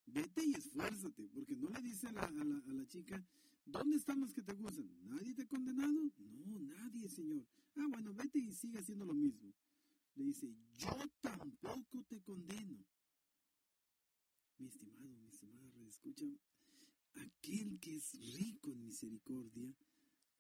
vete 0.07 0.45
y 0.45 0.55
esfuérzate, 0.55 1.29
porque 1.29 1.57
no 1.57 1.69
le 1.71 1.81
dice 1.81 2.09
a 2.09 2.13
la, 2.13 2.87
chica, 2.87 3.25
¿dónde 3.65 3.97
están 3.97 4.21
los 4.21 4.33
que 4.33 4.43
te 4.43 4.53
gustan? 4.55 4.91
¿Nadie 5.05 5.35
te 5.35 5.43
ha 5.43 5.49
condenado? 5.49 6.13
No, 6.19 6.59
nadie, 6.59 7.09
Señor. 7.09 7.47
Ah, 7.77 7.87
bueno, 7.89 8.13
vete 8.15 8.39
y 8.39 8.53
sigue 8.53 8.79
haciendo 8.79 9.07
lo 9.07 9.15
mismo. 9.15 9.53
Le 10.15 10.25
dice, 10.25 10.55
yo 10.77 10.91
tampoco 11.21 12.05
te 12.05 12.21
condeno. 12.21 12.85
Mi 14.59 14.67
estimado, 14.67 15.19
mi 15.19 15.29
estimada, 15.29 15.87
escucha, 15.89 16.27
aquel 17.15 17.81
que 17.81 17.97
es 17.97 18.13
rico 18.35 18.71
en 18.71 18.85
misericordia 18.85 19.75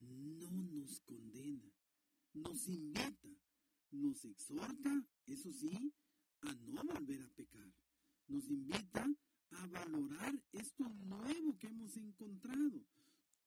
no 0.00 0.62
nos 0.64 1.00
condena, 1.00 1.72
nos 2.34 2.68
invita, 2.68 3.28
nos 3.90 4.24
exhorta, 4.24 5.04
eso 5.26 5.52
sí, 5.52 5.92
a 6.40 6.54
no 6.54 6.82
volver 6.82 7.22
a 7.22 7.28
pecar. 7.28 7.72
Nos 8.28 8.48
invita 8.48 9.06
a 9.50 9.66
valorar 9.66 10.42
esto 10.52 10.88
nuevo 10.88 11.58
que 11.58 11.68
hemos 11.68 11.96
encontrado. 11.96 12.84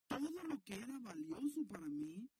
Todo 0.06 0.30
lo 0.44 0.62
que 0.62 0.74
era 0.74 0.98
valioso 1.00 1.66
para 1.66 1.88
mí, 1.88 2.30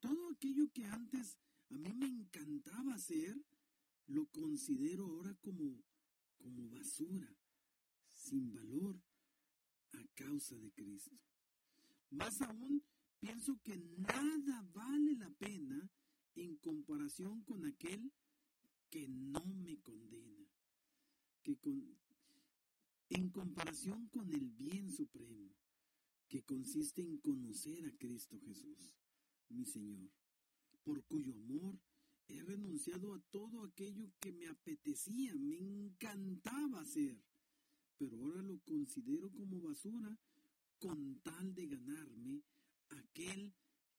todo 0.00 0.30
aquello 0.30 0.70
que 0.72 0.84
antes 0.84 1.38
a 1.70 1.78
mí 1.78 1.92
me 1.94 2.06
encantaba 2.06 2.94
hacer, 2.94 3.36
lo 4.06 4.26
considero 4.26 5.06
ahora 5.06 5.34
como, 5.40 5.82
como 6.38 6.68
basura, 6.68 7.34
sin 8.12 8.52
valor, 8.52 9.00
a 9.92 10.04
causa 10.14 10.56
de 10.56 10.70
Cristo. 10.72 11.18
Más 12.10 12.40
aún, 12.42 12.84
pienso 13.18 13.60
que 13.62 13.76
nada 13.76 14.62
vale 14.72 15.14
la 15.16 15.30
pena 15.30 15.90
en 16.34 16.56
comparación 16.56 17.42
con 17.42 17.64
aquel 17.64 18.12
que 18.90 19.08
no 19.08 19.44
me 19.46 19.80
condena, 19.80 20.46
que 21.42 21.56
con, 21.58 21.98
en 23.10 23.30
comparación 23.30 24.08
con 24.08 24.30
el 24.30 24.50
bien 24.50 24.90
supremo, 24.90 25.54
que 26.28 26.42
consiste 26.42 27.02
en 27.02 27.18
conocer 27.18 27.86
a 27.86 27.96
Cristo 27.96 28.38
Jesús, 28.40 28.96
mi 29.48 29.64
Señor, 29.64 30.10
por 30.82 31.04
cuyo 31.04 31.34
amor 31.34 31.78
he 32.28 32.42
renunciado 32.42 33.14
a 33.14 33.20
todo 33.30 33.64
aquello 33.64 34.12
que 34.20 34.32
me 34.32 34.48
apetecía, 34.48 35.34
me 35.36 35.58
encantaba 35.58 36.80
hacer, 36.80 37.22
pero 37.96 38.18
ahora 38.18 38.42
lo 38.42 38.58
considero 38.60 39.32
como 39.32 39.60
basura 39.60 40.18
con 40.78 41.20
tal 41.20 41.54
de 41.54 41.66
ganarme 41.66 42.42
aquel 42.90 43.54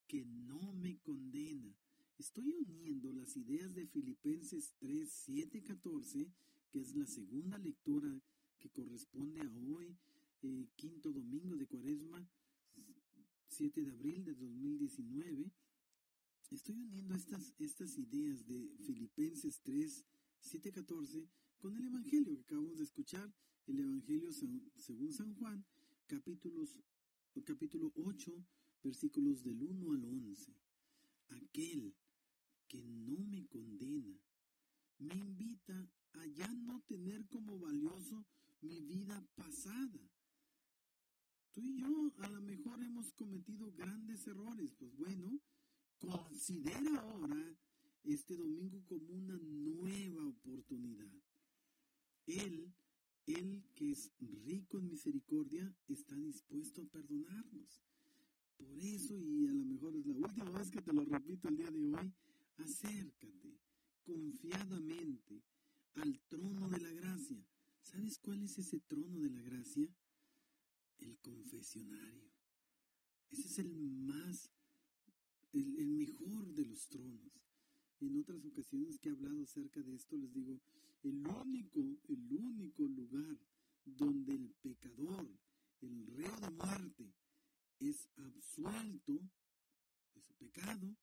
que 0.08 0.26
no 0.26 0.74
me 0.74 0.98
condena. 1.00 1.76
Estoy 2.18 2.54
uniendo 2.54 3.12
las 3.14 3.36
ideas 3.38 3.74
de 3.74 3.88
Filipenses 3.88 4.74
3, 4.80 5.10
7, 5.10 5.64
14, 5.64 6.32
que 6.70 6.80
es 6.80 6.96
la 6.96 7.06
segunda 7.06 7.58
lectura 7.58 8.22
que 8.58 8.70
corresponde 8.70 9.42
a 9.42 9.52
hoy, 9.70 9.96
eh, 10.42 10.68
quinto 10.76 11.12
domingo 11.12 11.56
de 11.56 11.68
Cuaresma, 11.68 12.28
7 13.50 13.84
de 13.84 13.92
abril 13.92 14.24
de 14.24 14.34
2019. 14.34 15.52
Estoy 16.52 16.80
uniendo 16.80 17.16
estas, 17.16 17.54
estas 17.60 17.98
ideas 17.98 18.46
de 18.46 18.72
Filipenses 18.86 19.62
3, 19.62 20.06
7, 20.40 20.72
14 20.72 21.28
con 21.58 21.76
el 21.76 21.86
Evangelio 21.86 22.36
que 22.36 22.42
acabamos 22.42 22.78
de 22.78 22.84
escuchar, 22.84 23.34
el 23.66 23.80
Evangelio 23.80 24.32
según 24.32 25.12
San 25.12 25.34
Juan, 25.36 25.66
capítulos, 26.06 26.80
capítulo 27.44 27.92
8, 27.96 28.32
versículos 28.88 29.44
del 29.44 29.62
1 29.62 29.94
al 29.94 30.06
11. 30.06 30.56
Aquel 31.28 31.94
que 32.70 32.82
no 32.86 33.18
me 33.26 33.46
condena 33.48 34.18
me 35.00 35.14
invita 35.14 35.92
a 36.14 36.26
ya 36.28 36.48
no 36.54 36.82
tener 36.88 37.28
como 37.28 37.60
valioso 37.60 38.26
mi 38.62 38.82
vida 38.82 39.28
pasada. 39.36 40.10
Tú 41.52 41.62
y 41.66 41.82
yo 41.82 42.14
a 42.20 42.30
lo 42.30 42.42
mejor 42.42 42.82
hemos 42.82 43.12
cometido 43.12 43.74
grandes 43.74 44.26
errores. 44.26 44.74
Pues 44.76 44.96
bueno, 44.96 45.42
considera 46.00 47.02
ahora 47.02 47.58
este 48.04 48.38
domingo 48.38 48.86
como 48.86 49.14
una 49.14 49.38
nueva 49.38 50.26
oportunidad. 50.28 51.12
Él, 52.26 52.74
Él 53.26 53.66
que 53.76 53.92
es 53.92 54.14
rico 54.20 54.80
en 54.80 54.88
misericordia, 54.88 55.76
está 55.90 56.16
dispuesto 56.16 56.84
a 56.84 56.88
perdonarnos. 56.88 57.82
Por 58.58 58.80
eso, 58.80 59.16
y 59.20 59.48
a 59.48 59.54
lo 59.54 59.66
mejor 59.66 59.96
es 59.96 60.06
la 60.06 60.18
última 60.18 60.50
vez 60.52 60.72
que 60.72 60.82
te 60.82 60.92
lo 60.92 61.06
repito 61.06 61.48
el 61.48 61.58
día 61.58 61.72
de 61.72 61.86
hoy, 61.86 62.14
acércate 62.58 63.60
confiadamente 64.04 65.44
al 65.96 66.20
trono 66.28 66.70
de 66.70 66.80
la 66.80 66.92
gracia. 66.92 67.46
¿Sabes 67.82 68.18
cuál 68.20 68.44
es 68.44 68.58
ese 68.58 68.80
trono 68.80 69.20
de 69.20 69.30
la 69.30 69.42
gracia? 69.42 69.88
El 71.00 71.18
confesionario. 71.20 72.32
Ese 73.30 73.48
es 73.48 73.60
el 73.60 73.74
más, 73.76 74.50
el, 75.54 75.88
mejor 75.88 76.54
de 76.54 76.66
los 76.66 76.88
tronos. 76.88 77.32
En 78.00 78.18
otras 78.18 78.44
ocasiones 78.46 79.00
que 79.00 79.10
he 79.10 79.12
hablado 79.12 79.44
acerca 79.44 79.82
de 79.82 79.96
esto, 79.96 80.18
les 80.18 80.34
digo, 80.34 80.60
el 81.04 81.26
único, 81.28 81.80
el 82.08 82.34
único 82.34 82.84
lugar 82.88 83.38
donde 83.86 84.36
el 84.36 84.54
pecador, 84.62 85.28
el 85.82 86.08
reo 86.08 86.36
de 86.40 86.50
muerte, 86.52 87.14
es 87.80 88.10
absuelto 88.16 89.14
de 90.14 90.22
su 90.22 90.34
pecado 90.36 90.96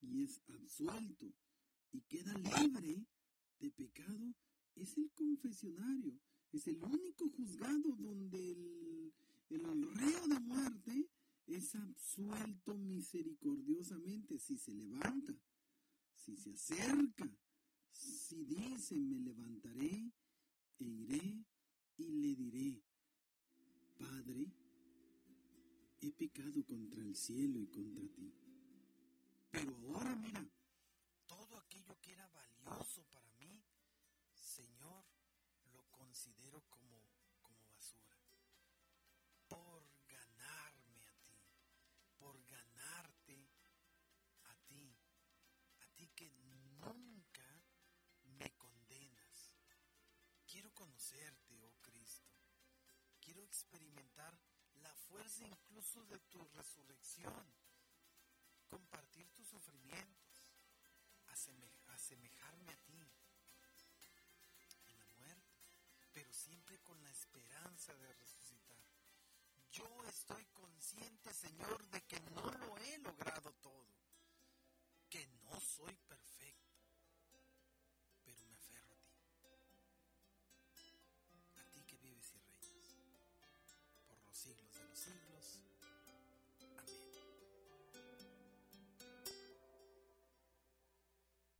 y 0.00 0.22
es 0.22 0.40
absuelto 0.48 1.32
y 1.92 2.00
queda 2.02 2.34
libre 2.34 3.06
de 3.58 3.70
pecado, 3.70 4.34
es 4.74 4.96
el 4.98 5.10
confesionario. 5.12 6.18
Es 6.52 6.66
el 6.68 6.82
único 6.82 7.28
juzgado 7.30 7.96
donde 7.96 8.52
el, 8.52 9.12
el 9.50 9.94
reo 9.94 10.28
de 10.28 10.40
muerte 10.40 11.10
es 11.46 11.74
absuelto 11.74 12.76
misericordiosamente 12.76 14.38
si 14.38 14.56
se 14.56 14.72
levanta 14.72 15.34
si 16.26 16.36
se 16.36 16.50
acerca, 16.50 17.30
si 17.92 18.44
dice, 18.44 18.96
me 18.96 19.20
levantaré 19.20 20.12
e 20.80 20.84
iré 20.84 21.44
y 21.98 22.04
le 22.20 22.34
diré, 22.34 22.82
Padre, 23.96 24.52
he 26.06 26.12
pecado 26.12 26.64
contra 26.64 27.02
el 27.02 27.16
cielo 27.16 27.58
y 27.60 27.66
contra 27.66 28.06
ti. 28.08 28.32
Pero 29.50 29.74
ahora 29.94 30.14
mira, 30.14 30.46
todo 31.26 31.56
aquello 31.58 31.98
que 32.00 32.12
era 32.12 32.28
valioso 32.28 33.02
para 33.10 33.28
mí, 33.32 33.64
Señor, 34.32 35.04
lo 35.72 35.82
considero 35.90 36.62
como, 36.70 37.02
como 37.42 37.66
basura. 37.66 38.16
Por 39.48 39.82
ganarme 40.06 41.06
a 41.06 41.12
ti, 41.24 41.42
por 42.18 42.44
ganarte 42.44 43.50
a 44.44 44.54
ti 44.66 44.96
que 46.14 46.30
nunca 46.78 47.64
me 48.38 48.52
condenas. 48.56 49.56
Quiero 50.46 50.72
conocerte, 50.72 51.60
oh 51.62 51.74
Cristo. 51.80 52.30
Quiero 53.20 53.42
experimentar 53.42 54.38
la 54.86 54.94
fuerza 54.94 55.44
incluso 55.44 56.04
de 56.04 56.18
tu 56.30 56.44
resurrección, 56.54 57.44
compartir 58.68 59.28
tus 59.34 59.48
sufrimientos, 59.48 60.52
asemejarme 61.88 62.72
a 62.72 62.76
ti 62.84 62.92
en 64.86 64.98
la 64.98 65.06
muerte, 65.18 65.72
pero 66.12 66.32
siempre 66.32 66.78
con 66.82 67.02
la 67.02 67.10
esperanza 67.10 67.96
de 67.96 68.12
resucitar. 68.14 68.84
Yo 69.72 70.04
estoy 70.04 70.44
consciente, 70.46 71.34
Señor, 71.34 71.88
de 71.90 72.02
que 72.06 72.20
no 72.20 72.50
lo 72.52 72.78
he 72.78 72.98
logrado 72.98 73.52
todo 73.54 73.95